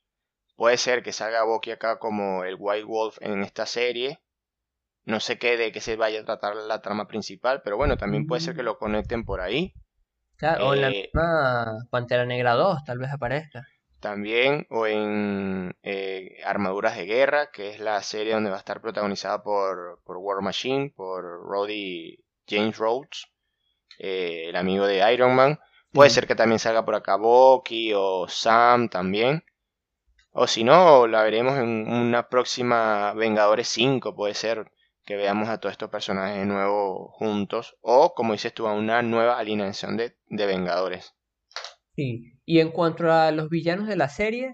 Puede 0.57 0.77
ser 0.79 1.03
que 1.03 1.13
salga 1.13 1.45
Bucky 1.45 1.73
acá 1.73 1.99
como 1.99 2.45
el 2.45 2.57
White 2.59 2.85
Wolf 2.85 3.19
en 3.21 3.43
esta 3.43 3.67
serie, 3.67 4.21
no 5.05 5.21
sé 5.21 5.39
qué 5.39 5.57
de 5.57 5.73
qué 5.73 5.81
se 5.81 5.97
vaya 5.97 6.21
a 6.21 6.25
tratar 6.25 6.57
la 6.57 6.83
trama 6.83 7.07
principal, 7.09 7.63
pero 7.63 7.77
bueno, 7.77 7.97
también 7.97 8.27
puede 8.27 8.41
ser 8.43 8.55
que 8.55 8.63
lo 8.63 8.79
conecten 8.79 9.25
por 9.25 9.41
ahí. 9.41 9.73
Claro, 10.39 10.69
o 10.69 10.75
en 10.75 10.81
la 10.81 10.91
eh, 10.91 11.03
misma 11.03 11.87
Pantera 11.91 12.25
Negra 12.25 12.55
2, 12.55 12.85
tal 12.85 12.99
vez 12.99 13.13
aparezca. 13.13 13.67
También, 13.99 14.69
o 14.71 14.87
en 14.87 15.77
eh, 15.83 16.41
Armaduras 16.45 16.97
de 16.97 17.07
Guerra, 17.07 17.51
que 17.51 17.71
es 17.71 17.81
la 17.81 18.01
serie 18.03 18.35
donde 18.35 18.51
va 18.51 18.57
a 18.57 18.61
estar 18.61 18.81
protagonizada 18.81 19.43
por, 19.43 20.01
por 20.05 20.19
War 20.19 20.41
Machine, 20.41 20.93
por 20.95 21.25
Roddy 21.25 22.25
James 22.49 22.79
Rhodes, 22.79 23.27
eh, 23.99 24.47
el 24.51 24.57
amigo 24.57 24.87
de 24.87 25.13
Iron 25.13 25.35
Man. 25.35 25.59
Puede 25.93 26.11
ser 26.11 26.29
que 26.29 26.37
también 26.37 26.61
salga 26.61 26.85
por 26.85 26.95
acá 26.95 27.17
Bucky 27.17 27.93
o 27.95 28.29
Sam 28.29 28.89
también. 28.89 29.43
O 30.31 30.47
si 30.47 30.63
no, 30.63 31.09
la 31.09 31.25
veremos 31.25 31.59
en 31.59 31.91
una 31.91 32.29
próxima 32.29 33.13
Vengadores 33.15 33.69
5, 33.71 34.15
puede 34.15 34.35
ser 34.35 34.71
que 35.09 35.17
veamos 35.17 35.49
a 35.49 35.57
todos 35.57 35.73
estos 35.73 35.89
personajes 35.89 36.37
de 36.37 36.45
nuevo 36.45 37.09
juntos 37.13 37.79
o, 37.81 38.13
como 38.15 38.35
dices 38.35 38.53
tú, 38.53 38.67
a 38.67 38.75
una 38.75 39.01
nueva 39.01 39.39
alineación 39.39 39.97
de, 39.97 40.15
Vengadores. 40.29 41.15
Sí, 41.97 42.35
y 42.45 42.61
en 42.61 42.71
cuanto 42.71 43.11
a 43.11 43.31
los 43.31 43.49
villanos 43.49 43.89
de 43.89 43.97
la 43.97 44.11
serie, 44.11 44.53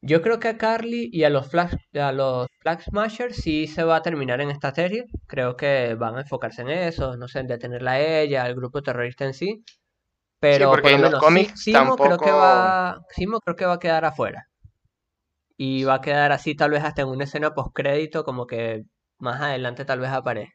yo 0.00 0.22
creo 0.22 0.40
que 0.40 0.48
a 0.48 0.56
Carly 0.56 1.10
y 1.12 1.24
a 1.24 1.30
los 1.30 1.50
Flag, 1.50 1.78
a 1.92 2.12
los 2.12 2.46
Flag 2.60 2.82
Smashers 2.84 3.36
sí 3.36 3.66
se 3.66 3.84
va 3.84 3.96
a 3.96 4.02
terminar 4.02 4.40
en 4.40 4.50
esta 4.50 4.74
serie. 4.74 5.04
Creo 5.26 5.56
que 5.58 5.94
van 5.94 6.16
a 6.16 6.22
enfocarse 6.22 6.62
en 6.62 6.70
eso, 6.70 7.18
no 7.18 7.28
sé, 7.28 7.40
en 7.40 7.46
detenerla 7.46 7.90
a 7.92 8.00
ella, 8.00 8.44
al 8.44 8.54
grupo 8.54 8.82
terrorista 8.82 9.26
en 9.26 9.34
sí. 9.34 9.62
Pero 10.40 10.70
porque 10.70 10.82
por 10.84 10.90
lo 10.92 10.96
en 10.96 11.02
los 11.02 11.10
menos 11.10 11.22
cómics 11.22 11.52
Si- 11.62 11.72
Simo 11.72 11.96
creo 11.96 12.16
que 12.16 12.24
tampoco- 12.24 12.38
va, 12.38 13.02
Simo 13.10 13.40
creo 13.40 13.56
que 13.56 13.66
va 13.66 13.74
a 13.74 13.78
quedar 13.78 14.06
afuera. 14.06 14.48
Y 15.58 15.84
va 15.84 15.96
a 15.96 16.00
quedar 16.00 16.32
así 16.32 16.54
tal 16.54 16.70
vez 16.70 16.82
hasta 16.82 17.02
en 17.02 17.08
una 17.08 17.24
escena 17.24 17.52
postcrédito, 17.52 18.24
como 18.24 18.46
que 18.46 18.84
más 19.18 19.40
adelante 19.40 19.84
tal 19.84 20.00
vez 20.00 20.10
aparezca. 20.10 20.54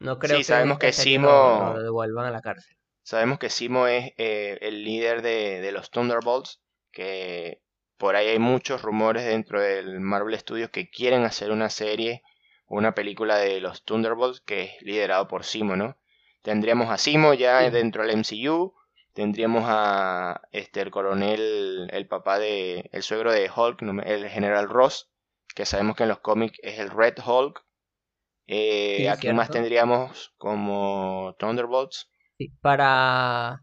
No 0.00 0.18
creo 0.18 0.36
Sí, 0.36 0.38
que 0.38 0.44
sabemos 0.44 0.74
en 0.74 0.78
que 0.80 0.92
Simo- 0.92 1.28
lo, 1.28 1.74
lo 1.74 1.82
devuelvan 1.82 2.26
a 2.26 2.30
la 2.30 2.40
cárcel. 2.42 2.76
Sabemos 3.02 3.38
que 3.38 3.50
Simo 3.50 3.86
es 3.86 4.12
eh, 4.16 4.58
el 4.62 4.84
líder 4.84 5.22
de, 5.22 5.60
de 5.60 5.72
los 5.72 5.90
Thunderbolts, 5.90 6.60
que 6.92 7.60
por 7.96 8.16
ahí 8.16 8.28
hay 8.28 8.38
muchos 8.38 8.82
rumores 8.82 9.24
dentro 9.24 9.60
del 9.60 10.00
Marvel 10.00 10.38
Studios 10.38 10.70
que 10.70 10.90
quieren 10.90 11.24
hacer 11.24 11.50
una 11.52 11.70
serie 11.70 12.22
o 12.66 12.76
una 12.76 12.94
película 12.94 13.36
de 13.38 13.60
los 13.60 13.84
Thunderbolts 13.84 14.40
que 14.40 14.62
es 14.64 14.82
liderado 14.82 15.28
por 15.28 15.44
Simo, 15.44 15.76
¿no? 15.76 15.96
Tendríamos 16.42 16.90
a 16.90 16.98
Simo 16.98 17.34
ya 17.34 17.60
Sí. 17.64 17.70
dentro 17.70 18.02
del 18.02 18.12
MCU, 18.18 18.74
tendríamos 19.12 19.64
a 19.66 20.40
este 20.52 20.80
el 20.80 20.90
coronel, 20.90 21.88
el 21.92 22.06
papá 22.08 22.38
de 22.38 22.88
el 22.92 23.02
suegro 23.02 23.32
de 23.32 23.50
Hulk, 23.54 23.82
el 24.04 24.28
general 24.28 24.68
Ross, 24.68 25.10
que 25.54 25.66
sabemos 25.66 25.96
que 25.96 26.02
en 26.04 26.08
los 26.08 26.18
cómics 26.20 26.58
es 26.62 26.78
el 26.80 26.90
Red 26.90 27.14
Hulk. 27.24 27.64
Eh, 28.54 28.96
Sí, 28.98 29.06
¿A 29.06 29.16
quién 29.16 29.36
más 29.36 29.50
tendríamos 29.50 30.32
como 30.38 31.34
Thunderbolts? 31.38 32.08
Sí, 32.38 32.48
para 32.60 33.60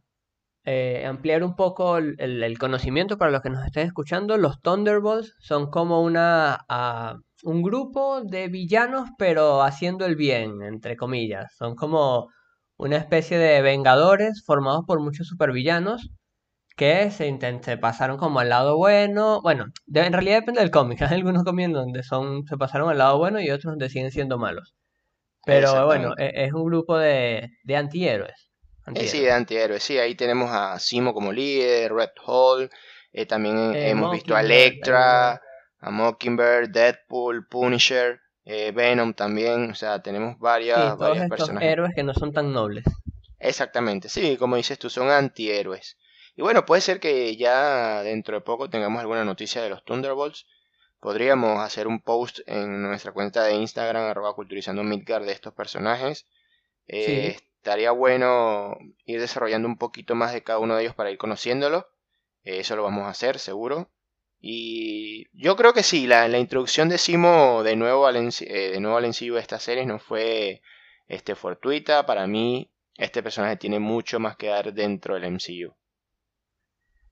eh, 0.66 1.06
ampliar 1.08 1.44
un 1.44 1.56
poco 1.56 1.98
el, 1.98 2.16
el- 2.20 2.44
el 2.44 2.58
conocimiento 2.60 3.18
para 3.18 3.32
los 3.32 3.42
que 3.42 3.50
nos 3.52 3.66
estén 3.66 3.88
escuchando, 3.88 4.38
los 4.38 4.62
Thunderbolts 4.62 5.36
son 5.42 5.70
como 5.72 6.02
una, 6.04 6.60
ah, 6.70 7.16
un 7.44 7.64
grupo 7.64 8.22
de 8.24 8.48
villanos, 8.50 9.10
pero 9.18 9.64
haciendo 9.64 10.06
el 10.06 10.16
bien, 10.16 10.62
entre 10.64 10.98
comillas. 10.98 11.54
Son 11.58 11.76
como 11.76 12.30
una 12.78 12.98
especie 12.98 13.38
de 13.40 13.62
vengadores 13.62 14.44
formados 14.46 14.86
por 14.88 15.00
muchos 15.02 15.28
supervillanos 15.28 16.10
que 16.78 17.12
se, 17.12 17.38
se 17.64 17.78
pasaron 17.78 18.18
como 18.18 18.40
al 18.40 18.50
lado 18.50 18.78
bueno. 18.78 19.42
Bueno, 19.42 19.66
de- 19.86 20.06
en 20.06 20.14
realidad 20.14 20.38
depende 20.40 20.62
del 20.62 20.72
cómic. 20.72 21.00
Hay 21.14 21.16
algunos 21.18 21.44
cómics 21.44 21.74
donde 21.74 22.04
son, 22.04 22.46
se 22.48 22.58
pasaron 22.58 22.90
al 22.90 22.98
lado 23.00 23.18
bueno 23.20 23.40
y 23.42 23.50
otros 23.52 23.72
donde 23.74 23.90
siguen 23.90 24.12
siendo 24.12 24.38
malos. 24.40 24.74
Pero 25.50 25.86
bueno, 25.86 26.14
e- 26.18 26.46
es 26.46 26.54
un 26.54 26.66
grupo 26.66 26.98
de, 26.98 27.50
de 27.64 27.76
antihéroes. 27.76 28.36
Eh, 28.94 29.08
sí, 29.08 29.20
Antihéroes. 29.20 29.22
de 29.22 29.32
antihéroes. 29.32 29.84
Sí, 29.84 29.98
ahí 29.98 30.16
tenemos 30.16 30.52
a 30.52 30.78
Simo 30.80 31.14
como 31.14 31.32
líder, 31.32 31.92
Red 31.94 32.10
Hulk. 32.26 32.72
eh, 33.14 33.26
también 33.26 33.76
Eh, 33.76 33.90
hemos 33.90 34.10
visto 34.12 34.36
a 34.36 34.42
Electra, 34.42 35.42
a 35.80 35.90
Mockingbird, 35.92 36.70
Deadpool, 36.70 37.48
Punisher, 37.48 38.20
Venom 38.46 39.14
también. 39.14 39.72
O 39.72 39.76
sea, 39.76 40.02
tenemos 40.02 40.38
Sí, 40.74 40.92
varias, 40.92 40.98
todos 40.98 41.18
varios 41.18 41.22
estos 41.22 41.30
personajes. 41.30 41.60
héroes 41.60 41.94
que 41.94 42.02
no 42.04 42.14
son 42.14 42.32
tan 42.34 42.52
nobles. 42.54 42.84
Exactamente, 43.40 44.08
sí, 44.10 44.38
como 44.38 44.56
dices 44.56 44.80
tú, 44.80 44.90
son 44.90 45.10
antihéroes. 45.10 45.98
Y 46.36 46.42
bueno, 46.42 46.66
puede 46.66 46.82
ser 46.82 47.00
que 47.00 47.36
ya 47.36 48.02
dentro 48.04 48.36
de 48.36 48.42
poco 48.42 48.70
tengamos 48.70 49.00
alguna 49.02 49.26
noticia 49.26 49.62
de 49.62 49.70
los 49.70 49.84
Thunderbolts. 49.84 50.46
Podríamos 51.00 51.60
hacer 51.62 51.88
un 51.88 52.02
post 52.02 52.40
en 52.48 52.82
nuestra 52.84 53.12
cuenta 53.14 53.44
de 53.44 53.56
Instagram, 53.56 54.04
arroba 54.04 54.34
culturizando 54.36 54.84
Midgard, 54.84 55.26
de 55.26 55.32
estos 55.34 55.54
personajes. 55.54 56.28
Eh, 56.88 57.36
Sí. 57.36 57.44
estaría 57.58 57.92
bueno 57.92 58.78
ir 59.06 59.20
desarrollando 59.22 59.68
un 59.68 59.78
poquito 59.78 60.16
más 60.16 60.34
de 60.34 60.44
cada 60.44 60.60
uno 60.60 60.76
de 60.76 60.84
ellos 60.84 60.96
para 60.96 61.12
ir 61.12 61.18
conociéndolo. 61.18 61.88
Eh, 62.44 62.60
eso 62.60 62.76
lo 62.76 62.84
vamos 62.84 63.06
a 63.06 63.10
hacer, 63.10 63.40
seguro. 63.40 63.92
Y 64.42 65.28
yo 65.34 65.56
creo 65.56 65.74
que 65.74 65.84
sí, 65.84 66.08
la, 66.08 66.28
la 66.28 66.40
introducción 66.40 66.90
de 66.90 66.98
Simo 66.98 67.64
de 67.64 67.76
nuevo 67.76 68.08
al, 68.08 68.16
NC 68.18 68.42
eh, 68.48 68.72
de 68.72 68.80
nuevo 68.80 68.98
al 68.98 69.06
MCU 69.06 69.36
de 69.36 69.42
esta 69.42 69.60
serie 69.60 69.86
no 69.86 70.00
fue 70.00 70.62
este, 71.08 71.36
fortuita. 71.36 72.06
Para 72.06 72.28
mí, 72.28 72.72
este 72.96 73.24
personaje 73.24 73.58
tiene 73.58 73.80
mucho 73.80 74.20
más 74.20 74.38
que 74.38 74.48
dar 74.48 74.74
dentro 74.74 75.16
del 75.16 75.26
MCU. 75.26 75.74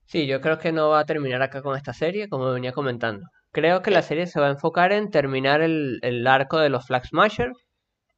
Sí, 0.06 0.26
yo 0.26 0.40
creo 0.40 0.58
que 0.58 0.72
no 0.72 0.88
va 0.88 0.98
a 1.00 1.04
terminar 1.06 1.40
acá 1.40 1.62
con 1.62 1.76
esta 1.76 1.92
serie, 1.92 2.28
como 2.28 2.50
venía 2.52 2.72
comentando. 2.72 3.26
Creo 3.52 3.82
que 3.82 3.90
la 3.90 4.02
serie 4.02 4.26
se 4.26 4.40
va 4.40 4.46
a 4.48 4.50
enfocar 4.52 4.92
en 4.92 5.10
terminar 5.10 5.60
el, 5.62 5.98
el 6.02 6.26
arco 6.26 6.58
de 6.58 6.68
los 6.70 6.86
Flag 6.86 7.06
Smasher 7.06 7.52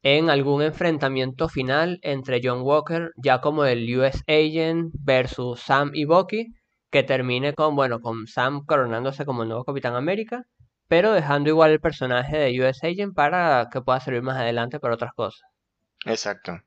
en 0.02 0.30
algún 0.30 0.62
enfrentamiento 0.62 1.48
final 1.48 1.98
entre 2.02 2.40
John 2.42 2.62
Walker, 2.62 3.10
ya 3.16 3.40
como 3.40 3.64
el 3.64 3.96
US 3.98 4.22
Agent, 4.28 4.92
versus 4.94 5.60
Sam 5.60 5.90
y 5.94 6.04
Bucky, 6.04 6.48
que 6.90 7.02
termine 7.02 7.54
con, 7.54 7.76
bueno, 7.76 8.00
con 8.00 8.26
Sam 8.26 8.64
coronándose 8.66 9.24
como 9.24 9.42
el 9.42 9.48
nuevo 9.48 9.64
Capitán 9.64 9.94
América, 9.94 10.42
pero 10.88 11.12
dejando 11.12 11.50
igual 11.50 11.70
el 11.72 11.80
personaje 11.80 12.36
de 12.38 12.60
US 12.62 12.82
Agent 12.84 13.14
para 13.14 13.68
que 13.72 13.80
pueda 13.82 14.00
servir 14.00 14.22
más 14.22 14.36
adelante 14.38 14.80
para 14.80 14.94
otras 14.94 15.12
cosas. 15.14 15.42
Exacto. 16.04 16.60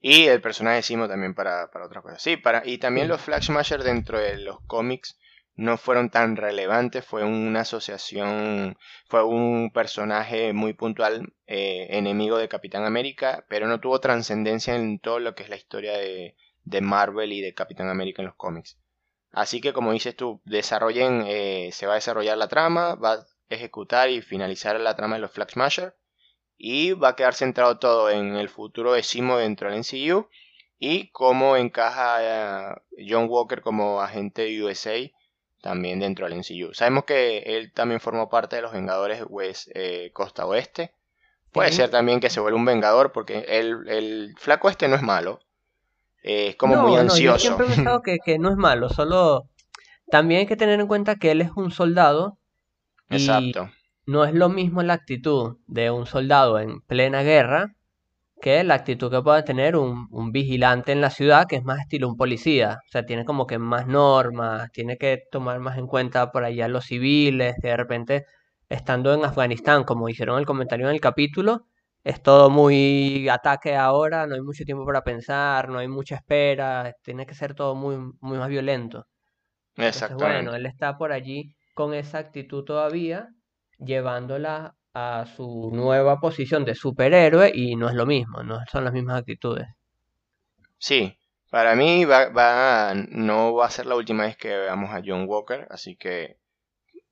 Y 0.00 0.26
el 0.26 0.40
personaje 0.40 0.76
de 0.76 0.82
Simo 0.82 1.08
también 1.08 1.34
para, 1.34 1.70
para 1.70 1.86
otras 1.86 2.02
cosas. 2.04 2.22
Sí, 2.22 2.36
para, 2.36 2.62
y 2.66 2.78
también 2.78 3.06
Sí. 3.06 3.08
los 3.08 3.20
Flag 3.20 3.42
Smasher 3.44 3.82
dentro 3.82 4.18
de 4.20 4.38
los 4.38 4.58
cómics 4.66 5.18
no 5.54 5.76
fueron 5.76 6.10
tan 6.10 6.36
relevantes. 6.36 7.04
Fue 7.04 7.24
una 7.24 7.60
asociación, 7.60 8.76
fue 9.06 9.24
un 9.24 9.70
personaje 9.72 10.52
muy 10.52 10.72
puntual, 10.72 11.32
eh, 11.46 11.88
enemigo 11.90 12.38
de 12.38 12.48
Capitán 12.48 12.84
América, 12.84 13.44
pero 13.48 13.66
no 13.66 13.80
tuvo 13.80 14.00
trascendencia 14.00 14.74
en 14.76 14.98
todo 14.98 15.18
lo 15.18 15.34
que 15.34 15.42
es 15.44 15.48
la 15.48 15.56
historia 15.56 15.92
de, 15.98 16.36
de 16.64 16.80
Marvel 16.80 17.32
y 17.32 17.40
de 17.40 17.54
Capitán 17.54 17.88
América 17.88 18.22
en 18.22 18.26
los 18.26 18.36
cómics. 18.36 18.78
Así 19.32 19.60
que 19.60 19.72
como 19.72 19.92
dices 19.92 20.14
tú, 20.14 20.40
desarrollen, 20.44 21.24
eh, 21.26 21.70
se 21.72 21.86
va 21.86 21.92
a 21.92 21.96
desarrollar 21.96 22.36
la 22.36 22.48
trama, 22.48 22.94
va 22.96 23.12
a 23.14 23.26
ejecutar 23.48 24.10
y 24.10 24.20
finalizar 24.20 24.78
la 24.78 24.94
trama 24.96 25.16
de 25.16 25.22
los 25.22 25.32
Flag 25.32 25.50
Smasher. 25.50 25.96
Y 26.64 26.92
va 26.92 27.10
a 27.10 27.16
quedar 27.16 27.34
centrado 27.34 27.78
todo 27.78 28.08
en 28.08 28.36
el 28.36 28.48
futuro 28.48 28.92
de 28.92 29.02
Simo 29.02 29.38
dentro 29.38 29.68
del 29.68 29.80
MCU 29.80 30.28
y 30.78 31.10
cómo 31.10 31.56
encaja 31.56 32.18
eh, 32.20 32.74
John 33.08 33.26
Walker 33.28 33.62
como 33.62 34.00
agente 34.00 34.42
de 34.42 34.62
USA 34.62 34.96
también 35.62 36.00
dentro 36.00 36.28
del 36.28 36.34
MCU. 36.38 36.74
Sabemos 36.74 37.04
que 37.04 37.38
él 37.38 37.72
también 37.72 38.00
formó 38.00 38.28
parte 38.28 38.56
de 38.56 38.62
los 38.62 38.72
Vengadores 38.72 39.24
West, 39.28 39.70
eh, 39.74 40.10
Costa 40.12 40.44
Oeste. 40.46 40.92
Puede 41.52 41.70
Sí. 41.70 41.76
ser 41.76 41.90
también 41.90 42.20
que 42.20 42.30
se 42.30 42.40
vuelva 42.40 42.58
un 42.58 42.66
Vengador 42.66 43.12
porque 43.12 43.46
el, 43.48 43.88
el 43.88 44.34
flaco 44.38 44.68
este 44.70 44.88
no 44.88 44.96
es 44.96 45.02
malo. 45.02 45.40
Eh, 46.22 46.48
es 46.48 46.56
como 46.56 46.76
No, 46.76 46.82
muy 46.82 46.92
no, 46.92 46.96
yo 46.98 47.02
ansioso. 47.02 47.38
siempre 47.38 47.66
he 47.66 47.70
pensado 47.70 48.02
que, 48.02 48.18
que 48.24 48.38
no 48.38 48.50
es 48.50 48.56
malo, 48.56 48.88
solo 48.90 49.48
también 50.10 50.40
hay 50.40 50.46
que 50.46 50.56
tener 50.56 50.78
en 50.80 50.86
cuenta 50.86 51.16
que 51.16 51.30
él 51.32 51.40
es 51.40 51.50
un 51.56 51.70
soldado 51.72 52.38
y 53.10 53.16
Exacto. 53.16 53.70
no 54.06 54.24
es 54.24 54.34
lo 54.34 54.48
mismo 54.48 54.82
la 54.82 54.94
actitud 54.94 55.58
de 55.66 55.90
un 55.90 56.06
soldado 56.06 56.58
en 56.58 56.80
plena 56.82 57.22
guerra 57.22 57.74
que 58.42 58.64
la 58.64 58.74
actitud 58.74 59.10
que 59.10 59.22
puede 59.22 59.42
tener 59.44 59.76
un, 59.76 60.08
un 60.10 60.32
vigilante 60.32 60.92
en 60.92 61.00
la 61.00 61.10
ciudad, 61.10 61.46
que 61.48 61.56
es 61.56 61.64
más 61.64 61.80
estilo 61.80 62.08
un 62.08 62.16
policía. 62.16 62.78
O 62.86 62.90
sea, 62.90 63.04
tiene 63.06 63.24
como 63.24 63.46
que 63.46 63.58
más 63.58 63.86
normas, 63.86 64.70
tiene 64.72 64.98
que 64.98 65.20
tomar 65.30 65.60
más 65.60 65.78
en 65.78 65.86
cuenta 65.86 66.32
por 66.32 66.44
allá 66.44 66.68
los 66.68 66.86
civiles, 66.86 67.54
que 67.62 67.68
de 67.68 67.76
repente, 67.76 68.26
estando 68.68 69.14
en 69.14 69.24
Afganistán, 69.24 69.84
como 69.84 70.08
hicieron 70.08 70.38
el 70.40 70.46
comentario 70.46 70.88
en 70.88 70.94
el 70.94 71.00
capítulo, 71.00 71.66
es 72.04 72.22
todo 72.22 72.50
muy 72.50 73.28
ataque 73.28 73.76
ahora, 73.76 74.26
no 74.26 74.34
hay 74.34 74.40
mucho 74.42 74.64
tiempo 74.64 74.84
para 74.86 75.02
pensar, 75.04 75.68
no 75.68 75.78
hay 75.78 75.88
mucha 75.88 76.16
espera, 76.16 76.92
tiene 77.02 77.26
que 77.26 77.34
ser 77.34 77.54
todo 77.54 77.74
muy, 77.76 77.96
muy 78.20 78.38
más 78.38 78.48
violento. 78.48 79.06
Entonces, 79.76 80.16
bueno, 80.16 80.54
Exactamente. 80.54 80.56
él 80.56 80.66
está 80.66 80.98
por 80.98 81.12
allí 81.12 81.54
con 81.74 81.94
esa 81.94 82.18
actitud 82.18 82.64
todavía, 82.64 83.28
llevándola 83.78 84.76
a 84.94 85.26
su 85.26 85.70
nueva 85.72 86.20
posición 86.20 86.64
de 86.64 86.74
superhéroe 86.74 87.52
y 87.54 87.76
no 87.76 87.88
es 87.88 87.94
lo 87.94 88.06
mismo, 88.06 88.42
no 88.42 88.60
son 88.70 88.84
las 88.84 88.92
mismas 88.94 89.18
actitudes. 89.20 89.68
Sí, 90.78 91.16
para 91.50 91.74
mí 91.74 92.04
va, 92.04 92.28
va- 92.28 92.94
no 92.94 93.54
va 93.54 93.66
a 93.66 93.70
ser 93.70 93.86
la 93.86 93.96
última 93.96 94.24
vez 94.24 94.36
que 94.36 94.48
veamos 94.56 94.90
a 94.90 95.00
John 95.04 95.24
Walker, 95.28 95.66
así 95.70 95.96
que 95.96 96.38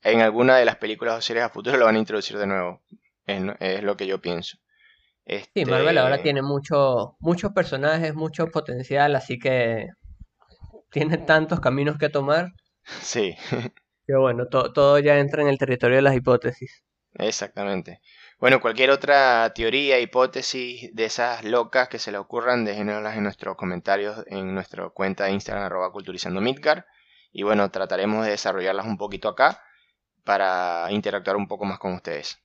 en 0.03 0.21
alguna 0.23 0.57
de 0.59 0.65
las 0.67 0.77
películas 0.79 1.19
o 1.19 1.23
series 1.23 1.45
a 1.47 1.51
futuro 1.51 1.77
lo 1.79 1.87
van 1.87 1.97
a 1.97 2.01
introducir 2.01 2.39
de 2.39 2.47
nuevo. 2.49 2.83
Es, 3.27 3.83
lo 3.85 3.97
que 3.97 4.07
yo 4.09 4.21
pienso. 4.23 4.59
Sí, 5.55 5.65
Marvel 5.65 5.99
ahora 5.99 6.19
Este, 6.19 6.21
tiene 6.21 6.43
mucho, 6.43 7.17
muchos 7.21 7.53
personajes, 7.53 8.15
mucho 8.15 8.51
potencial, 8.51 9.15
así 9.17 9.39
que 9.39 9.87
tiene 10.91 11.19
tantos 11.19 11.59
caminos 11.61 11.99
que 11.99 12.09
tomar 12.11 12.53
sí, 13.03 13.37
que 14.07 14.15
bueno, 14.15 14.47
to- 14.49 14.73
todo 14.75 14.99
ya 14.99 15.19
entra 15.19 15.41
en 15.41 15.49
el 15.49 15.57
territorio 15.59 15.97
de 15.97 16.03
las 16.03 16.15
hipótesis. 16.15 16.83
Exactamente. 17.15 18.01
Bueno, 18.39 18.61
cualquier 18.61 18.91
otra 18.91 19.53
teoría, 19.55 20.01
hipótesis 20.01 20.95
de 20.95 21.05
esas 21.05 21.45
locas 21.45 21.89
que 21.89 21.99
se 21.99 22.11
le 22.11 22.19
ocurran, 22.19 22.65
déjenoslas 22.65 23.17
en 23.17 23.23
nuestros 23.23 23.57
comentarios 23.57 24.25
en 24.29 24.55
nuestra 24.55 24.89
cuenta 24.91 25.25
de 25.25 25.33
Instagram, 25.33 25.65
arroba 25.65 25.93
culturizando 25.93 26.41
Midgard. 26.41 26.85
Y 27.33 27.43
bueno, 27.43 27.71
trataremos 27.71 28.25
de 28.25 28.33
desarrollarlas 28.33 28.87
un 28.87 28.97
poquito 28.97 29.29
acá 29.29 29.63
para 30.25 30.87
interactuar 30.91 31.37
un 31.37 31.49
poco 31.49 31.65
más 31.65 31.79
con 31.79 31.93
ustedes. 31.93 32.39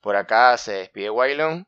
Por 0.00 0.16
acá 0.16 0.56
se 0.58 0.72
despide 0.72 1.10
Waylon. 1.10 1.66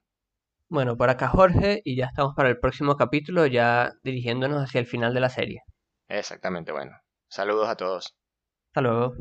Bueno, 0.68 0.96
por 0.96 1.10
acá 1.10 1.28
Jorge 1.28 1.80
y 1.84 1.96
ya 1.96 2.06
estamos 2.06 2.34
para 2.34 2.48
el 2.48 2.58
próximo 2.58 2.96
capítulo, 2.96 3.46
ya 3.46 3.92
dirigiéndonos 4.02 4.62
hacia 4.62 4.80
el 4.80 4.86
final 4.86 5.14
de 5.14 5.20
la 5.20 5.30
serie. 5.30 5.62
Exactamente, 6.08 6.72
bueno. 6.72 6.92
Saludos 7.28 7.68
a 7.68 7.76
todos. 7.76 8.16
Hasta 8.68 8.80
luego. 8.82 9.14